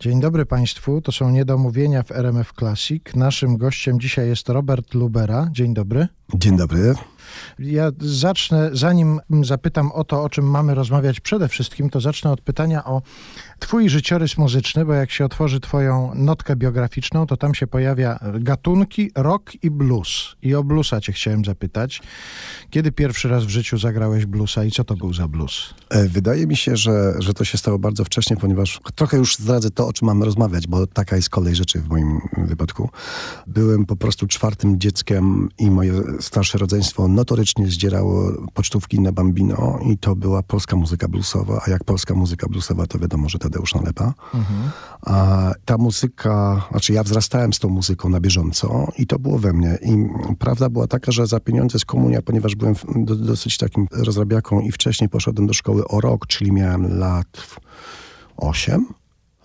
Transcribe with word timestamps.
Dzień 0.00 0.20
dobry 0.20 0.46
Państwu, 0.46 1.00
to 1.00 1.12
są 1.12 1.30
Niedomówienia 1.30 2.02
w 2.02 2.10
RMF 2.10 2.52
Classic. 2.58 3.02
Naszym 3.14 3.56
gościem 3.56 4.00
dzisiaj 4.00 4.28
jest 4.28 4.48
Robert 4.48 4.94
Lubera. 4.94 5.48
Dzień 5.52 5.74
dobry. 5.74 6.08
Dzień 6.34 6.56
dobry. 6.56 6.94
Ja 7.58 7.90
zacznę, 8.00 8.70
zanim 8.72 9.20
zapytam 9.42 9.92
o 9.92 10.04
to, 10.04 10.22
o 10.22 10.28
czym 10.28 10.44
mamy 10.44 10.74
rozmawiać 10.74 11.20
przede 11.20 11.48
wszystkim, 11.48 11.90
to 11.90 12.00
zacznę 12.00 12.32
od 12.32 12.40
pytania 12.40 12.84
o 12.84 13.02
Twój 13.58 13.88
życiorys 13.88 14.38
muzyczny, 14.38 14.84
bo 14.84 14.92
jak 14.92 15.10
się 15.10 15.24
otworzy 15.24 15.60
Twoją 15.60 16.12
notkę 16.14 16.56
biograficzną, 16.56 17.26
to 17.26 17.36
tam 17.36 17.54
się 17.54 17.66
pojawia 17.66 18.18
gatunki 18.40 19.10
rock 19.16 19.52
i 19.62 19.70
blues. 19.70 20.36
I 20.42 20.54
o 20.54 20.64
bluesa 20.64 21.00
Cię 21.00 21.12
chciałem 21.12 21.44
zapytać. 21.44 22.02
Kiedy 22.70 22.92
pierwszy 22.92 23.28
raz 23.28 23.44
w 23.44 23.48
życiu 23.48 23.78
zagrałeś 23.78 24.26
bluesa 24.26 24.64
i 24.64 24.70
co 24.70 24.84
to 24.84 24.96
był 24.96 25.12
za 25.14 25.28
blues? 25.28 25.74
E, 25.90 26.08
wydaje 26.08 26.46
mi 26.46 26.56
się, 26.56 26.76
że, 26.76 27.14
że 27.18 27.34
to 27.34 27.44
się 27.44 27.58
stało 27.58 27.78
bardzo 27.78 28.04
wcześnie, 28.04 28.36
ponieważ 28.36 28.80
trochę 28.94 29.16
już 29.16 29.36
zdradzę 29.36 29.70
to, 29.70 29.86
o 29.88 29.92
czym 29.92 30.06
mamy 30.06 30.24
rozmawiać, 30.24 30.66
bo 30.66 30.86
taka 30.86 31.16
jest 31.16 31.30
kolej 31.30 31.54
rzeczy 31.54 31.78
w 31.80 31.88
moim 31.88 32.20
wypadku. 32.36 32.90
Byłem 33.46 33.86
po 33.86 33.96
prostu 33.96 34.26
czwartym 34.26 34.80
dzieckiem 34.80 35.48
i 35.58 35.70
moje 35.70 35.92
starsze 36.20 36.58
rodzeństwo 36.58 37.08
notorycznie 37.20 37.66
zdzierało 37.66 38.32
pocztówki 38.54 39.00
na 39.00 39.12
Bambino 39.12 39.78
i 39.86 39.98
to 39.98 40.16
była 40.16 40.42
polska 40.42 40.76
muzyka 40.76 41.08
bluesowa, 41.08 41.62
a 41.66 41.70
jak 41.70 41.84
polska 41.84 42.14
muzyka 42.14 42.48
bluesowa, 42.48 42.86
to 42.86 42.98
wiadomo, 42.98 43.28
że 43.28 43.38
Tadeusz 43.38 43.74
Nalepa. 43.74 44.14
Mhm. 44.34 44.70
A 45.02 45.50
ta 45.64 45.78
muzyka, 45.78 46.62
znaczy 46.70 46.92
ja 46.92 47.02
wzrastałem 47.02 47.52
z 47.52 47.58
tą 47.58 47.68
muzyką 47.68 48.08
na 48.08 48.20
bieżąco 48.20 48.92
i 48.98 49.06
to 49.06 49.18
było 49.18 49.38
we 49.38 49.52
mnie. 49.52 49.78
I 49.82 49.96
prawda 50.38 50.68
była 50.68 50.86
taka, 50.86 51.12
że 51.12 51.26
za 51.26 51.40
pieniądze 51.40 51.78
z 51.78 51.84
komunia, 51.84 52.22
ponieważ 52.22 52.54
byłem 52.54 52.74
do, 52.96 53.16
dosyć 53.16 53.58
takim 53.58 53.86
rozrabiaką 53.92 54.60
i 54.60 54.72
wcześniej 54.72 55.08
poszedłem 55.10 55.46
do 55.46 55.52
szkoły 55.52 55.88
o 55.88 56.00
rok, 56.00 56.26
czyli 56.26 56.52
miałem 56.52 56.98
lat 56.98 57.56
8 58.36 58.86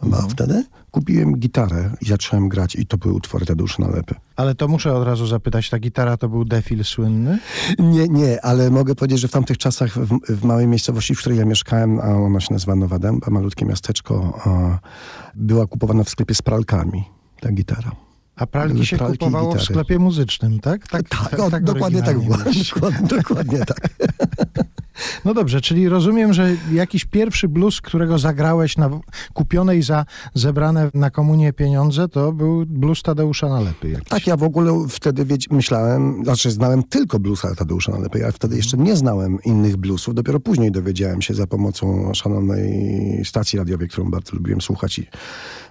chyba 0.04 0.18
mhm. 0.18 0.32
wtedy, 0.32 0.64
kupiłem 0.96 1.40
gitarę 1.40 1.92
i 2.02 2.06
zacząłem 2.06 2.50
grać 2.50 2.76
i 2.76 2.86
to 2.86 2.98
były 2.98 3.14
utwory 3.14 3.46
Tadeusza 3.46 3.84
Nalepy. 3.84 4.16
Ale 4.36 4.56
to 4.56 4.68
muszę 4.68 4.94
od 4.94 5.06
razu 5.08 5.28
zapytać, 5.28 5.70
ta 5.70 5.80
gitara 5.80 6.18
to 6.18 6.30
był 6.30 6.46
defil 6.46 6.84
słynny? 6.84 7.40
Nie, 7.80 8.08
nie, 8.08 8.46
ale 8.46 8.70
mogę 8.70 8.96
powiedzieć, 8.96 9.20
że 9.20 9.28
w 9.28 9.32
tamtych 9.32 9.58
czasach 9.58 10.00
w, 10.00 10.20
w 10.30 10.44
małej 10.44 10.68
miejscowości, 10.68 11.16
w 11.16 11.20
której 11.20 11.38
ja 11.40 11.46
mieszkałem, 11.46 12.00
a 12.00 12.06
ona 12.06 12.40
się 12.40 12.54
nazywa 12.54 12.76
Nowa 12.76 13.00
Dęba, 13.00 13.28
malutkie 13.30 13.66
miasteczko, 13.66 14.40
była 15.36 15.68
kupowana 15.68 16.04
w 16.04 16.10
sklepie 16.10 16.36
z 16.36 16.42
pralkami 16.42 17.04
ta 17.40 17.52
gitara. 17.52 17.92
A 18.36 18.48
pralki 18.48 18.86
się 18.86 18.98
pralki 18.98 19.18
kupowało 19.18 19.56
w 19.56 19.64
sklepie 19.64 20.00
muzycznym, 20.00 20.60
tak? 20.60 20.88
Tak, 20.88 21.10
tak, 21.10 21.30
tak, 21.30 21.52
tak 21.52 21.64
dokładnie 21.64 22.04
tak 22.04 22.20
było. 22.20 22.38
Dokładnie, 22.76 23.08
dokładnie 23.08 23.60
tak. 23.66 23.90
No 25.26 25.34
dobrze, 25.34 25.62
czyli 25.62 25.90
rozumiem, 25.90 26.34
że 26.34 26.56
jakiś 26.72 27.06
pierwszy 27.06 27.48
blues, 27.48 27.82
którego 27.82 28.20
zagrałeś 28.20 28.78
na 28.78 28.90
kupionej 29.34 29.84
za 29.84 30.06
zebrane 30.34 30.90
na 30.94 31.10
komunie 31.10 31.54
pieniądze, 31.54 32.08
to 32.08 32.32
był 32.32 32.66
blues 32.66 33.02
Tadeusza 33.02 33.50
Nalepy. 33.50 33.90
Jakiś. 33.90 34.10
Tak, 34.10 34.28
ja 34.28 34.38
w 34.38 34.44
ogóle 34.44 34.86
wtedy 34.90 35.26
myślałem, 35.52 36.24
znaczy 36.24 36.52
znałem 36.52 36.84
tylko 36.84 37.20
bluesa 37.20 37.56
Tadeusza 37.56 37.92
Nalepy, 37.92 38.20
ja 38.20 38.32
wtedy 38.32 38.56
jeszcze 38.56 38.78
nie 38.78 38.96
znałem 38.96 39.38
innych 39.46 39.78
bluesów, 39.78 40.16
dopiero 40.16 40.40
później 40.40 40.72
dowiedziałem 40.72 41.22
się 41.22 41.34
za 41.34 41.48
pomocą 41.48 42.14
szanownej 42.14 43.22
stacji 43.26 43.60
radiowej, 43.60 43.90
którą 43.90 44.12
bardzo 44.12 44.36
lubiłem 44.36 44.62
słuchać 44.62 45.00
i 45.00 45.08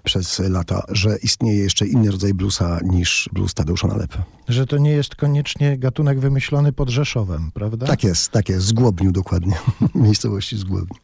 przez 0.04 0.38
lata, 0.38 0.82
że 0.88 1.16
istnieje 1.22 1.62
jeszcze 1.62 1.86
inny 1.86 2.10
rodzaj 2.10 2.34
bluesa 2.34 2.80
niż 2.82 3.28
blues 3.32 3.54
Tadeusza 3.54 3.88
Nalepy. 3.88 4.18
Że 4.48 4.66
to 4.66 4.78
nie 4.78 4.90
jest 4.90 5.14
koniecznie 5.14 5.78
gatunek 5.78 6.20
wymyślony 6.20 6.72
pod 6.72 6.88
Rzeszowem, 6.88 7.50
prawda? 7.54 7.86
Tak 7.86 8.04
jest, 8.04 8.30
tak 8.30 8.48
jest, 8.48 8.66
z 8.66 8.72
Głobniu 8.72 9.12
dokładnie, 9.12 9.56
miejscowości 9.94 10.58
z 10.58 10.64
Głobniu. 10.64 10.98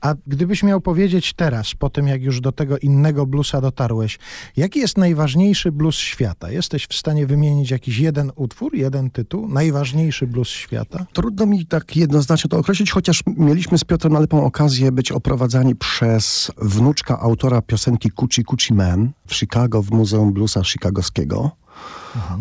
A 0.00 0.14
gdybyś 0.26 0.62
miał 0.62 0.80
powiedzieć 0.80 1.32
teraz, 1.32 1.74
po 1.74 1.90
tym 1.90 2.08
jak 2.08 2.22
już 2.22 2.40
do 2.40 2.52
tego 2.52 2.78
innego 2.78 3.26
bluesa 3.26 3.60
dotarłeś, 3.60 4.18
jaki 4.56 4.78
jest 4.78 4.98
najważniejszy 4.98 5.72
blues 5.72 5.94
świata? 5.94 6.50
Jesteś 6.50 6.86
w 6.86 6.94
stanie 6.94 7.26
wymienić 7.26 7.70
jakiś 7.70 7.98
jeden 7.98 8.32
utwór, 8.36 8.74
jeden 8.74 9.10
tytuł? 9.10 9.48
Najważniejszy 9.48 10.26
blues 10.26 10.48
świata? 10.48 11.06
Trudno 11.12 11.46
mi 11.46 11.66
tak 11.66 11.96
jednoznacznie 11.96 12.48
to 12.48 12.58
określić, 12.58 12.90
chociaż 12.90 13.22
mieliśmy 13.36 13.78
z 13.78 13.84
Piotrem 13.84 14.12
Nalepą 14.12 14.44
okazję 14.44 14.92
być 14.92 15.12
oprowadzani 15.12 15.76
przez 15.76 16.52
wnuczka 16.62 17.20
autora 17.20 17.62
piosenki 17.62 18.10
Kuchi 18.10 18.44
Kuchi 18.44 18.74
Man 18.74 19.10
w 19.26 19.34
Chicago, 19.34 19.82
w 19.82 19.90
Muzeum 19.90 20.32
Bluesa 20.32 20.64
Chicagowskiego. 20.64 21.65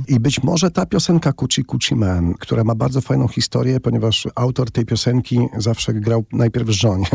I 0.07 0.19
być 0.19 0.43
może 0.43 0.71
ta 0.71 0.85
piosenka 0.85 1.33
Kuchi 1.33 1.65
Kuchi 1.65 1.95
Man, 1.95 2.33
która 2.33 2.63
ma 2.63 2.75
bardzo 2.75 3.01
fajną 3.01 3.27
historię, 3.27 3.79
ponieważ 3.79 4.27
autor 4.35 4.71
tej 4.71 4.85
piosenki 4.85 5.39
zawsze 5.57 5.93
grał 5.93 6.25
najpierw 6.31 6.69
żonie. 6.69 7.07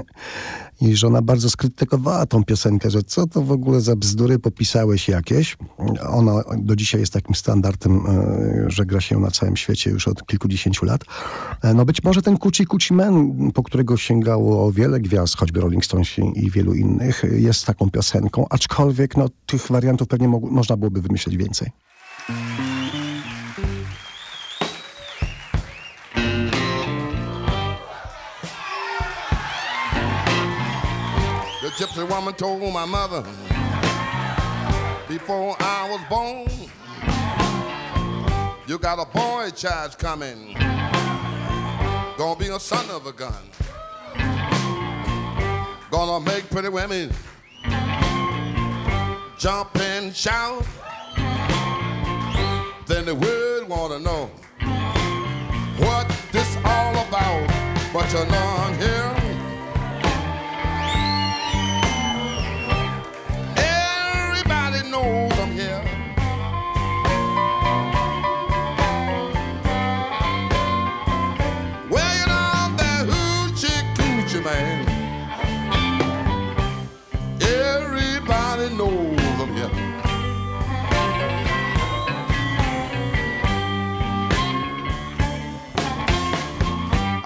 I 0.81 0.97
żona 0.97 1.23
bardzo 1.23 1.51
skrytykowała 1.51 2.27
tą 2.27 2.45
piosenkę, 2.45 2.91
że 2.91 3.03
co 3.03 3.27
to 3.27 3.43
w 3.43 3.53
ogóle 3.53 3.81
za 3.81 3.97
bzdury 3.97 4.39
popisałeś 4.39 5.09
jakieś. 5.09 5.57
Ona 6.09 6.43
do 6.59 6.77
dzisiaj 6.77 7.01
jest 7.01 7.13
takim 7.13 7.35
standardem, 7.35 8.07
e, 8.07 8.65
że 8.71 8.87
gra 8.87 9.01
się 9.01 9.21
na 9.21 9.31
całym 9.31 9.57
świecie 9.57 9.91
już 9.91 10.09
od 10.09 10.27
kilkudziesięciu 10.27 10.87
lat. 10.87 11.05
E, 11.63 11.75
no 11.75 11.85
być 11.85 12.03
może 12.03 12.23
ten 12.23 12.37
Kuchi 12.37 12.67
Kuchi 12.67 12.95
Man, 12.95 13.51
po 13.55 13.63
którego 13.63 13.97
sięgało 13.97 14.73
wiele 14.73 15.01
gwiazd, 15.01 15.37
choćby 15.37 15.61
Rolling 15.61 15.85
Stones 15.85 16.09
i 16.35 16.51
wielu 16.51 16.75
innych, 16.75 17.23
jest 17.33 17.67
taką 17.67 17.91
piosenką, 17.91 18.47
aczkolwiek 18.51 19.17
no, 19.17 19.29
tych 19.47 19.67
wariantów 19.67 20.09
pewnie 20.09 20.29
mo 20.29 20.41
można 20.41 20.77
byłoby 20.77 21.01
wymyślić 21.01 21.37
więcej. 21.37 21.71
The 31.61 31.69
gypsy 31.77 32.09
woman 32.09 32.35
told 32.35 32.73
my 32.73 32.85
mother 32.85 33.23
before 35.09 35.57
I 35.59 35.89
was 35.91 36.01
born, 36.09 36.49
you 38.67 38.79
got 38.79 39.01
a 39.01 39.07
boy 39.07 39.51
child 39.51 39.99
coming, 39.99 40.55
gonna 42.17 42.39
be 42.39 42.49
a 42.49 42.61
son 42.61 42.89
of 42.91 43.07
a 43.07 43.13
gun, 43.13 43.51
gonna 45.91 46.25
make 46.25 46.49
pretty 46.49 46.69
women 46.69 47.11
jump 49.41 49.75
and 49.81 50.15
shout 50.15 50.67
then 52.91 53.05
the 53.05 53.15
world 53.15 53.69
wanna 53.69 54.01
know 54.01 54.29
what 55.79 56.09
this 56.33 56.57
all 56.65 56.93
about. 57.07 57.47
But 57.93 58.13
you're 58.13 58.27
not 58.27 58.77
here. 58.83 59.20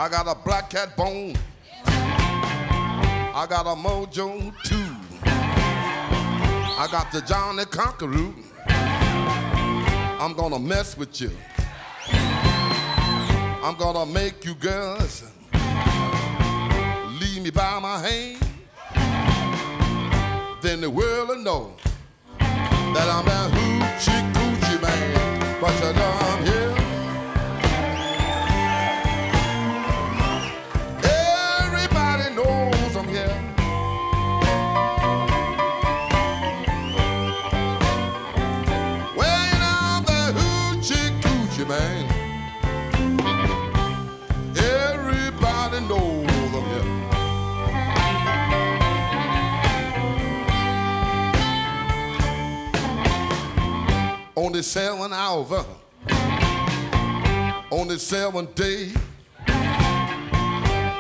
I 0.04 0.08
got 0.10 0.28
a 0.28 0.34
black 0.34 0.68
cat 0.68 0.94
bone. 0.98 1.34
I 1.86 3.46
got 3.48 3.64
a 3.64 3.74
mojo 3.74 4.52
too. 4.62 4.94
I 5.24 6.86
got 6.92 7.10
the 7.10 7.22
Johnny 7.22 7.64
Conqueror. 7.64 8.34
I'm 10.20 10.34
gonna 10.34 10.58
mess 10.58 10.94
with 10.98 11.18
you. 11.22 11.30
I'm 13.62 13.76
gonna 13.76 14.04
make 14.04 14.44
you 14.44 14.54
girls 14.56 15.24
leave 17.18 17.42
me 17.42 17.48
by 17.48 17.78
my 17.78 17.98
hand. 18.06 18.42
Then 20.60 20.82
the 20.82 20.90
world 20.90 21.28
will 21.30 21.38
know 21.38 21.72
that 22.38 23.08
I'm 23.08 23.24
that 23.24 23.50
hoochie 23.54 24.32
coochie 24.34 24.82
man. 24.82 25.60
But 25.62 25.72
you 25.82 25.92
know 25.94 26.10
I'm 26.20 26.44
here. 26.44 26.53
On 54.44 54.52
the 54.52 54.62
seven 54.62 55.10
hour, 55.14 55.46
uh. 55.50 55.64
on 57.70 57.88
the 57.88 57.98
seventh 57.98 58.54
day, 58.54 58.92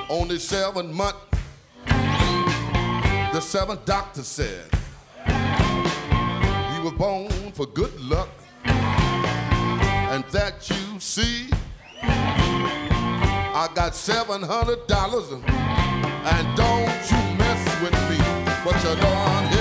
on 0.08 0.28
the 0.28 0.38
seventh 0.38 0.96
the 3.34 3.40
seventh 3.40 3.84
doctor 3.84 4.22
said, 4.22 4.64
You 5.26 6.84
were 6.84 6.96
born 6.96 7.52
for 7.52 7.66
good 7.66 7.94
luck, 8.00 8.30
and 8.64 10.24
that 10.32 10.70
you 10.70 10.98
see. 10.98 11.50
I 12.02 13.68
got 13.74 13.94
seven 13.94 14.40
hundred 14.42 14.86
dollars, 14.86 15.30
and 15.30 16.56
don't 16.56 17.10
you 17.10 17.36
mess 17.36 17.82
with 17.82 17.92
me. 18.08 18.16
But 18.64 18.82
you 18.82 18.96
know 19.02 19.53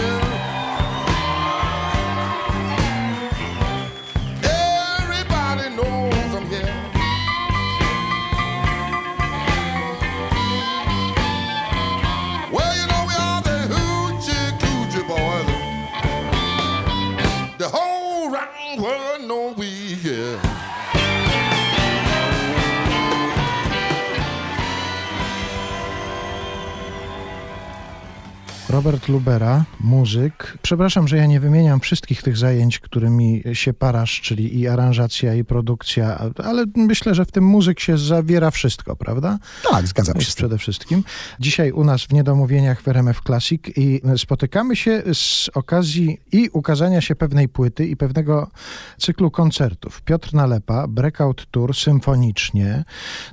Robert 28.74 29.08
Lubera, 29.08 29.66
muzyk. 29.80 30.58
Przepraszam, 30.62 31.08
że 31.08 31.18
ja 31.18 31.25
nie 31.25 31.40
wymieniam 31.40 31.80
wszystkich 31.80 32.24
tych 32.24 32.38
zajęć, 32.38 32.80
którymi 32.80 33.44
się 33.54 33.74
parasz, 33.74 34.22
czyli 34.22 34.60
i 34.60 34.68
aranżacja, 34.68 35.36
i 35.36 35.44
produkcja, 35.44 36.20
ale 36.44 36.66
myślę, 36.75 37.16
że 37.16 37.25
w 37.25 37.31
tym 37.31 37.44
muzyk 37.44 37.80
się 37.80 37.98
zawiera 37.98 38.52
wszystko, 38.52 38.96
prawda? 38.96 39.40
Tak, 39.72 39.88
zgadzam 39.88 40.22
się 40.22 40.34
przede 40.36 40.58
wszystkim. 40.58 41.04
Dzisiaj 41.40 41.72
u 41.72 41.84
nas 41.84 42.04
w 42.04 42.14
Niedomówieniach 42.14 42.81
w 42.81 42.88
RMF 42.88 43.22
Classic 43.22 43.62
i 43.75 44.02
spotykamy 44.18 44.75
się 44.75 45.04
z 45.14 45.50
okazji 45.54 46.18
i 46.31 46.50
ukazania 46.54 47.02
się 47.02 47.16
pewnej 47.16 47.50
płyty 47.50 47.88
i 47.88 47.98
pewnego 47.98 48.52
cyklu 48.98 49.31
koncertów. 49.31 50.02
Piotr 50.02 50.34
Nalepa, 50.34 50.88
Breakout 50.88 51.46
Tour 51.52 51.75
symfonicznie. 51.75 52.84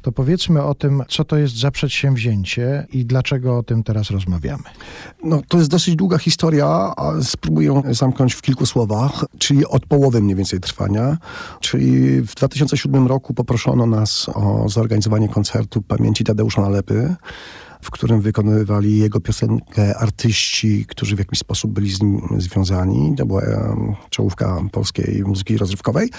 To 0.03 0.13
powiedzmy 0.13 0.63
o 0.63 0.75
tym, 0.75 1.03
co 1.09 1.25
to 1.25 1.37
jest 1.37 1.59
za 1.59 1.71
przedsięwzięcie 1.71 2.87
i 2.93 3.07
dlaczego 3.07 3.59
o 3.59 3.63
tym 3.63 3.83
teraz 3.83 4.11
rozmawiamy. 4.11 4.65
No, 5.31 5.43
to 5.49 5.59
jest 5.59 5.71
dosyć 5.71 5.97
długa 5.97 6.19
historia, 6.19 6.67
a 6.97 7.13
spróbuję 7.23 7.67
ją 7.67 7.83
zamknąć 7.91 8.35
w 8.35 8.43
kilku 8.43 8.67
słowach, 8.67 9.25
czyli 9.39 9.67
od 9.67 9.87
połowy 9.87 10.21
mniej 10.21 10.37
więcej 10.37 10.61
trwania. 10.61 11.19
Czyli 11.61 12.21
w 12.23 12.35
2007 12.35 13.07
roku 13.07 13.35
poproszono 13.35 13.87
nas 13.87 14.27
o 14.35 14.69
zorganizowanie 14.69 15.29
koncertu 15.29 15.83
pamięci 15.83 16.25
Tadeusza 16.25 16.63
Nalepy, 16.63 17.15
w 17.83 17.91
którym 17.91 18.21
wykonywali 18.21 18.99
jego 18.99 19.21
piosenkę 19.21 19.99
artyści, 19.99 20.87
którzy 20.89 21.17
w 21.17 21.19
jakiś 21.19 21.39
sposób 21.39 21.73
byli 21.73 21.91
z 21.91 22.03
nim 22.03 22.21
związani. 22.39 23.15
To 23.17 23.27
była 23.27 23.43
czołówka 24.11 24.63
polskiej 24.73 25.23
muzyki 25.27 25.57
rozrywkowej. 25.57 26.11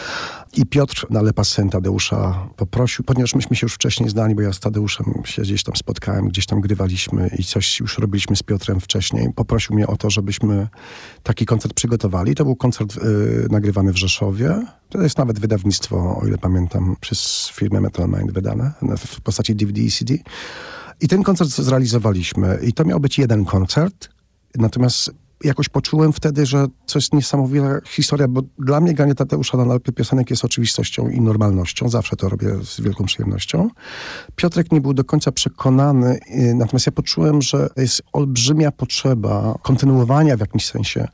I 0.57 0.65
Piotr 0.65 1.07
Nalepa, 1.09 1.43
syn 1.43 1.69
Tadeusza, 1.69 2.47
poprosił, 2.57 3.05
ponieważ 3.05 3.35
myśmy 3.35 3.55
się 3.55 3.65
już 3.65 3.73
wcześniej 3.73 4.09
znali, 4.09 4.35
bo 4.35 4.41
ja 4.41 4.53
z 4.53 4.59
Tadeuszem 4.59 5.05
się 5.25 5.41
gdzieś 5.41 5.63
tam 5.63 5.75
spotkałem, 5.75 6.27
gdzieś 6.27 6.45
tam 6.45 6.61
grywaliśmy 6.61 7.29
i 7.39 7.43
coś 7.43 7.79
już 7.79 7.97
robiliśmy 7.97 8.35
z 8.35 8.43
Piotrem 8.43 8.79
wcześniej. 8.79 9.33
Poprosił 9.35 9.75
mnie 9.75 9.87
o 9.87 9.97
to, 9.97 10.09
żebyśmy 10.09 10.67
taki 11.23 11.45
koncert 11.45 11.73
przygotowali. 11.73 12.35
To 12.35 12.43
był 12.45 12.55
koncert 12.55 12.97
y, 12.97 13.47
nagrywany 13.49 13.93
w 13.93 13.97
Rzeszowie. 13.97 14.65
To 14.89 15.01
jest 15.01 15.17
nawet 15.17 15.39
wydawnictwo, 15.39 16.19
o 16.21 16.27
ile 16.27 16.37
pamiętam, 16.37 16.95
przez 17.01 17.51
firmę 17.53 17.81
Metal 17.81 18.07
Mind 18.07 18.31
wydane 18.31 18.71
w 18.97 19.21
postaci 19.21 19.55
DVD 19.55 19.81
i 19.81 19.91
CD. 19.91 20.13
I 21.01 21.07
ten 21.07 21.23
koncert 21.23 21.49
zrealizowaliśmy. 21.49 22.59
I 22.63 22.73
to 22.73 22.85
miał 22.85 22.99
być 22.99 23.17
jeden 23.17 23.45
koncert. 23.45 24.09
Natomiast 24.55 25.11
jakoś 25.43 25.69
poczułem 25.69 26.13
wtedy, 26.13 26.45
że 26.45 26.67
to 26.67 26.99
jest 26.99 27.13
niesamowita 27.13 27.79
historia, 27.87 28.27
bo 28.27 28.41
dla 28.59 28.81
mnie 28.81 28.93
granie 28.93 29.15
Tadeusza 29.15 29.57
na 29.57 29.65
lalpy 29.65 29.91
piosenek 29.91 30.29
jest 30.29 30.45
oczywistością 30.45 31.09
i 31.09 31.21
normalnością. 31.21 31.89
Zawsze 31.89 32.15
to 32.15 32.29
robię 32.29 32.47
z 32.63 32.81
wielką 32.81 33.05
przyjemnością. 33.05 33.69
Piotrek 34.35 34.71
nie 34.71 34.81
był 34.81 34.93
do 34.93 35.03
końca 35.03 35.31
przekonany, 35.31 36.19
y, 36.35 36.53
natomiast 36.55 36.85
ja 36.85 36.91
poczułem, 36.91 37.41
że 37.41 37.69
jest 37.77 38.01
olbrzymia 38.13 38.71
potrzeba 38.71 39.55
kontynuowania 39.61 40.37
w 40.37 40.39
jakimś 40.39 40.65
sensie 40.65 41.07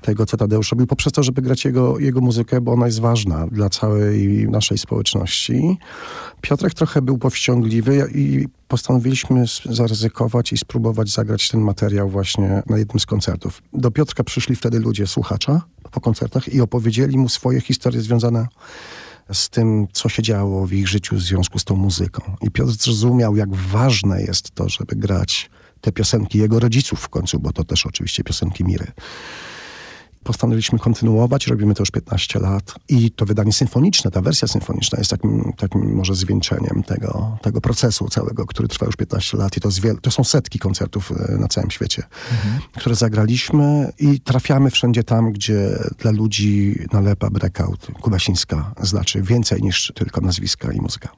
tego, 0.00 0.26
co 0.26 0.36
Tadeusz 0.36 0.70
robił, 0.70 0.86
poprzez 0.86 1.12
to, 1.12 1.22
żeby 1.22 1.42
grać 1.42 1.64
jego, 1.64 1.98
jego 1.98 2.20
muzykę, 2.20 2.60
bo 2.60 2.72
ona 2.72 2.86
jest 2.86 3.00
ważna 3.00 3.46
dla 3.46 3.70
całej 3.70 4.48
naszej 4.48 4.78
społeczności. 4.78 5.78
Piotrek 6.40 6.74
trochę 6.74 7.02
był 7.02 7.18
powściągliwy 7.18 8.08
i 8.14 8.46
postanowiliśmy 8.72 9.44
zaryzykować 9.64 10.52
i 10.52 10.58
spróbować 10.58 11.08
zagrać 11.10 11.48
ten 11.48 11.60
materiał 11.60 12.08
właśnie 12.08 12.62
na 12.66 12.78
jednym 12.78 13.00
z 13.00 13.06
koncertów. 13.06 13.62
Do 13.72 13.90
Piotrka 13.90 14.24
przyszli 14.24 14.56
wtedy 14.56 14.80
ludzie, 14.80 15.06
słuchacza 15.06 15.62
po 15.90 16.00
koncertach 16.00 16.48
i 16.48 16.60
opowiedzieli 16.60 17.18
mu 17.18 17.28
swoje 17.28 17.60
historie 17.60 18.00
związane 18.00 18.46
z 19.32 19.48
tym, 19.48 19.86
co 19.92 20.08
się 20.08 20.22
działo 20.22 20.66
w 20.66 20.72
ich 20.72 20.88
życiu 20.88 21.16
w 21.16 21.20
związku 21.20 21.58
z 21.58 21.64
tą 21.64 21.76
muzyką. 21.76 22.22
I 22.42 22.50
Piotr 22.50 22.72
zrozumiał, 22.72 23.36
jak 23.36 23.54
ważne 23.54 24.22
jest 24.22 24.50
to, 24.50 24.68
żeby 24.68 24.96
grać 24.96 25.50
te 25.80 25.92
piosenki 25.92 26.38
jego 26.38 26.60
rodziców 26.60 27.00
w 27.00 27.08
końcu, 27.08 27.38
bo 27.38 27.52
to 27.52 27.64
też 27.64 27.86
oczywiście 27.86 28.24
piosenki 28.24 28.64
Miry. 28.64 28.86
Postanowiliśmy 30.24 30.78
kontynuować, 30.78 31.46
robimy 31.46 31.74
to 31.74 31.82
już 31.82 31.90
15 31.90 32.38
lat 32.38 32.74
i 32.88 33.10
to 33.10 33.26
wydanie 33.26 33.52
symfoniczne, 33.52 34.10
ta 34.10 34.20
wersja 34.20 34.48
symfoniczna 34.48 34.98
jest 34.98 35.10
takim, 35.10 35.52
takim 35.56 35.94
może 35.94 36.14
zwieńczeniem 36.14 36.82
tego, 36.82 37.38
tego 37.42 37.60
procesu 37.60 38.08
całego, 38.08 38.46
który 38.46 38.68
trwa 38.68 38.86
już 38.86 38.96
15 38.96 39.36
lat 39.38 39.56
i 39.56 39.60
to, 39.60 39.68
wiel- 39.68 40.00
to 40.00 40.10
są 40.10 40.24
setki 40.24 40.58
koncertów 40.58 41.12
e, 41.28 41.36
na 41.38 41.48
całym 41.48 41.70
świecie, 41.70 42.02
które 42.76 42.94
zagraliśmy 42.94 43.92
i 43.98 44.20
trafiamy 44.20 44.70
wszędzie 44.70 45.04
tam, 45.04 45.32
gdzie 45.32 45.78
dla 45.98 46.10
ludzi 46.10 46.78
nalepa 46.92 47.30
breakout 47.30 47.86
kubasińska 48.00 48.74
znaczy 48.82 49.22
więcej 49.22 49.62
niż 49.62 49.92
tylko 49.94 50.20
nazwiska 50.20 50.72
i 50.72 50.80
muzyka. 50.80 51.08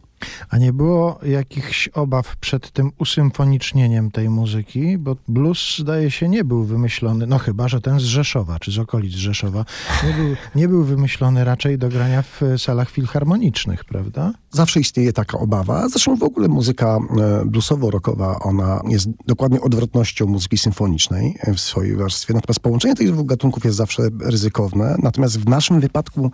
A 0.51 0.59
nie 0.59 0.73
było 0.73 1.19
jakichś 1.23 1.89
obaw 1.89 2.37
przed 2.37 2.71
tym 2.71 2.91
usymfonicznieniem 2.99 4.11
tej 4.11 4.31
muzyki? 4.31 4.99
Bo 4.99 5.17
blues, 5.29 5.79
zdaje 5.79 6.11
się, 6.11 6.29
nie 6.29 6.45
był 6.45 6.65
wymyślony, 6.65 7.27
no 7.27 7.39
chyba, 7.39 7.69
że 7.69 7.81
ten 7.81 8.01
z 8.01 8.03
Rzeszowa, 8.03 8.59
czy 8.59 8.73
z 8.73 8.79
okolic 8.79 9.13
Rzeszowa, 9.13 9.65
nie 10.07 10.13
był, 10.13 10.37
nie 10.55 10.69
był 10.69 10.85
wymyślony 10.85 11.45
raczej 11.45 11.79
do 11.79 11.89
grania 11.89 12.23
w 12.23 12.41
salach 12.59 12.91
filharmonicznych, 12.91 13.85
prawda? 13.85 14.33
Zawsze 14.51 14.81
istnieje 14.81 15.13
taka 15.13 15.39
obawa. 15.39 15.89
Zresztą 15.89 16.17
w 16.17 16.23
ogóle 16.23 16.49
muzyka 16.49 16.97
e, 16.97 17.45
bluesowo-rockowa, 17.45 18.37
ona 18.41 18.81
jest 18.89 19.09
dokładnie 19.27 19.61
odwrotnością 19.61 20.27
muzyki 20.27 20.59
symfonicznej 20.59 21.39
w 21.55 21.61
swojej 21.61 21.97
warstwie. 21.97 22.35
Natomiast 22.35 22.61
połączenie 22.61 22.95
tych 22.95 23.13
dwóch 23.13 23.27
gatunków 23.27 23.65
jest 23.65 23.77
zawsze 23.77 24.03
ryzykowne. 24.21 24.97
Natomiast 25.03 25.41
w 25.41 25.49
naszym 25.49 25.81
wypadku 25.81 26.31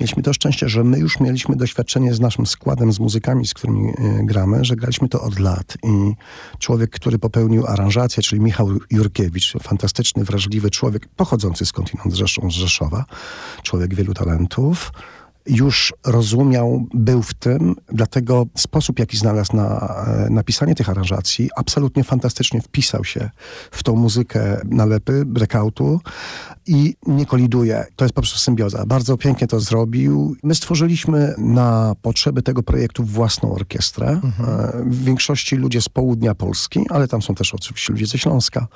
mieliśmy 0.00 0.22
to 0.22 0.32
szczęście, 0.32 0.68
że 0.68 0.84
my 0.84 0.98
już 0.98 1.20
mieliśmy 1.20 1.56
doświadczenie 1.56 2.14
z 2.14 2.20
naszym 2.20 2.46
składem, 2.46 2.92
z 2.92 3.00
muzykami, 3.00 3.33
z 3.44 3.54
którymi 3.54 3.88
e, 3.88 3.94
gramy, 4.24 4.64
że 4.64 4.76
graliśmy 4.76 5.08
to 5.08 5.22
od 5.22 5.38
lat. 5.38 5.76
I 5.82 6.14
człowiek, 6.58 6.90
który 6.90 7.18
popełnił 7.18 7.66
aranżację, 7.66 8.22
czyli 8.22 8.40
Michał 8.40 8.68
Jurkiewicz, 8.90 9.52
fantastyczny, 9.62 10.24
wrażliwy 10.24 10.70
człowiek, 10.70 11.08
pochodzący 11.08 11.66
skądinąd 11.66 12.12
zresztą 12.14 12.50
z 12.50 12.54
Rzeszowa, 12.54 13.04
człowiek 13.62 13.94
wielu 13.94 14.14
talentów, 14.14 14.92
już 15.46 15.94
rozumiał, 16.06 16.86
był 16.94 17.22
w 17.22 17.34
tym, 17.34 17.74
dlatego 17.88 18.46
sposób, 18.54 18.98
jaki 18.98 19.16
znalazł 19.16 19.56
na 19.56 19.96
e, 20.06 20.30
napisanie 20.30 20.74
tych 20.74 20.88
aranżacji, 20.88 21.50
absolutnie 21.56 22.04
fantastycznie 22.04 22.60
wpisał 22.60 23.04
się 23.04 23.30
w 23.70 23.82
tą 23.82 23.96
muzykę 23.96 24.60
nalepy, 24.64 25.24
breakoutu 25.26 26.00
i 26.66 26.94
nie 27.06 27.26
koliduje. 27.26 27.84
To 27.96 28.04
jest 28.04 28.14
po 28.14 28.20
prostu 28.20 28.38
symbioza. 28.38 28.86
Bardzo 28.86 29.16
pięknie 29.16 29.46
to 29.46 29.60
zrobił. 29.60 30.36
My 30.42 30.54
stworzyliśmy 30.54 31.34
na 31.38 31.94
potrzeby 32.02 32.42
tego 32.42 32.62
projektu 32.62 33.04
własną 33.04 33.54
orkiestrę. 33.54 34.20
E, 34.40 34.82
W 34.86 35.04
większości 35.04 35.56
ludzie 35.56 35.80
z 35.82 35.88
południa 35.88 36.34
Polski, 36.34 36.86
ale 36.90 37.08
tam 37.08 37.22
są 37.22 37.34
też 37.34 37.54
oczywiście 37.54 37.92
ludzie 37.92 38.06
ze 38.06 38.18
Śląska. 38.18 38.66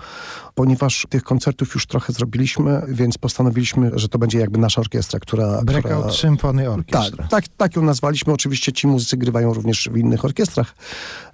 Ponieważ 0.55 1.07
tych 1.11 1.23
koncertów 1.23 1.75
już 1.75 1.87
trochę 1.87 2.13
zrobiliśmy, 2.13 2.83
więc 2.89 3.19
postanowiliśmy, 3.19 3.91
że 3.95 4.09
to 4.09 4.19
będzie 4.19 4.39
jakby 4.39 4.59
nasza 4.59 4.81
orkiestra, 4.81 5.21
która... 5.21 5.63
Breakout 5.63 5.99
która... 5.99 6.13
Symphony 6.13 6.58
Tak, 6.65 6.79
Orchestra. 6.79 7.27
tak, 7.29 7.45
tak 7.57 7.77
ją 7.77 7.83
nazwaliśmy. 7.83 8.33
Oczywiście 8.33 8.73
ci 8.73 8.87
muzycy 8.87 9.17
grywają 9.17 9.55
również 9.55 9.89
w 9.93 9.97
innych 9.97 10.25
orkiestrach. 10.25 10.75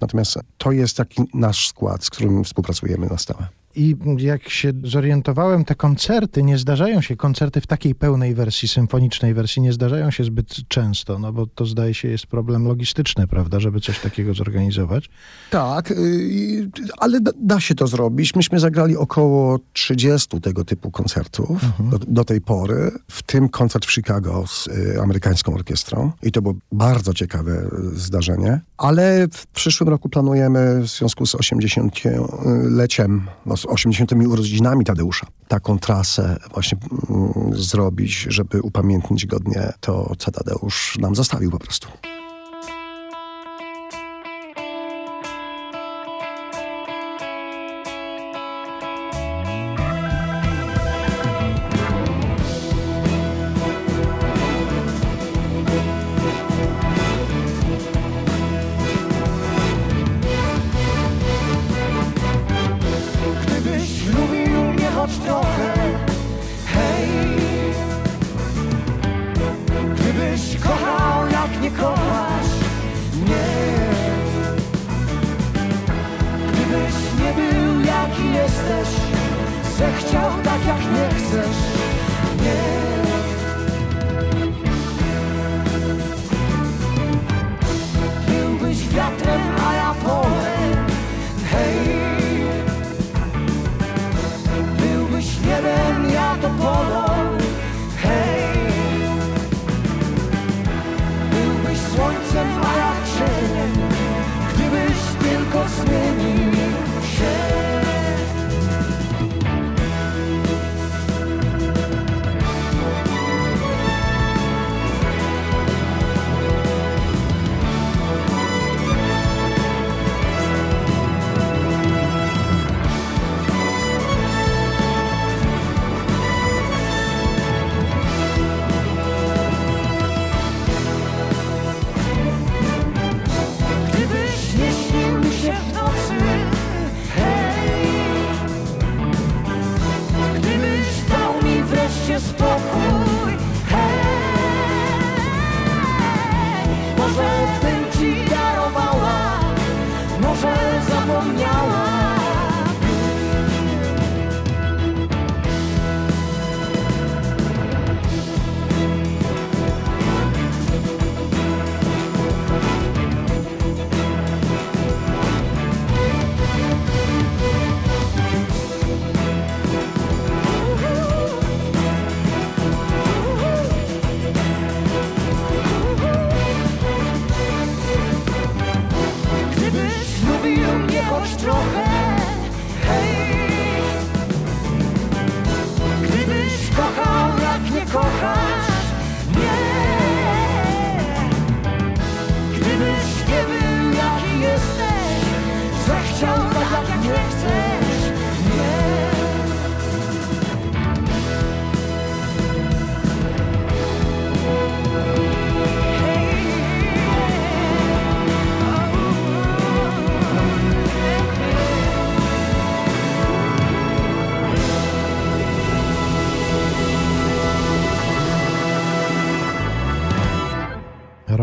Natomiast 0.00 0.38
to 0.58 0.72
jest 0.72 0.96
taki 0.96 1.22
nasz 1.34 1.68
skład, 1.68 2.04
z 2.04 2.10
którym 2.10 2.44
współpracujemy 2.44 3.06
na 3.06 3.18
stałe. 3.18 3.46
I 3.76 3.96
jak 4.18 4.48
się 4.48 4.72
zorientowałem, 4.84 5.64
te 5.64 5.74
koncerty 5.74 6.42
nie 6.42 6.58
zdarzają 6.58 7.00
się, 7.00 7.16
koncerty 7.16 7.60
w 7.60 7.66
takiej 7.66 7.94
pełnej 7.94 8.34
wersji, 8.34 8.68
symfonicznej 8.68 9.34
wersji, 9.34 9.62
nie 9.62 9.72
zdarzają 9.72 10.10
się 10.10 10.24
zbyt 10.24 10.68
często, 10.68 11.18
no 11.18 11.32
bo 11.32 11.46
to 11.46 11.66
zdaje 11.66 11.94
się 11.94 12.08
jest 12.08 12.26
problem 12.26 12.64
logistyczny, 12.64 13.26
prawda, 13.26 13.60
żeby 13.60 13.80
coś 13.80 14.00
takiego 14.00 14.34
zorganizować. 14.34 15.10
Tak, 15.50 15.90
yy, 15.90 16.70
ale 16.98 17.20
da, 17.20 17.30
da 17.40 17.60
się 17.60 17.74
to 17.74 17.86
zrobić. 17.86 18.34
Myśmy 18.34 18.60
zagrali 18.60 18.96
około 18.96 19.58
30 19.72 20.40
tego 20.40 20.64
typu 20.64 20.90
koncertów 20.90 21.60
do, 21.90 21.98
do 21.98 22.24
tej 22.24 22.40
pory, 22.40 22.90
w 23.10 23.22
tym 23.22 23.48
koncert 23.48 23.86
w 23.86 23.92
Chicago 23.92 24.44
z 24.46 24.66
y, 24.66 25.00
amerykańską 25.02 25.54
orkiestrą. 25.54 26.12
I 26.22 26.32
to 26.32 26.42
było 26.42 26.54
bardzo 26.72 27.14
ciekawe 27.14 27.52
y, 27.52 27.98
zdarzenie. 27.98 28.60
Ale 28.78 29.28
w 29.32 29.46
przyszłym 29.46 29.88
roku 29.88 30.08
planujemy 30.08 30.80
w 30.82 30.86
związku 30.86 31.26
z 31.26 31.34
80-leciem, 31.34 33.20
no, 33.46 33.54
z 33.64 33.66
80. 33.66 34.12
urodzinami 34.12 34.84
Tadeusza, 34.84 35.26
taką 35.48 35.78
trasę 35.78 36.36
właśnie 36.52 36.78
mm, 37.10 37.32
zrobić, 37.52 38.26
żeby 38.28 38.62
upamiętnić 38.62 39.26
godnie 39.26 39.72
to, 39.80 40.12
co 40.18 40.30
Tadeusz 40.30 40.98
nam 40.98 41.14
zostawił 41.14 41.50
po 41.50 41.58
prostu. 41.58 41.88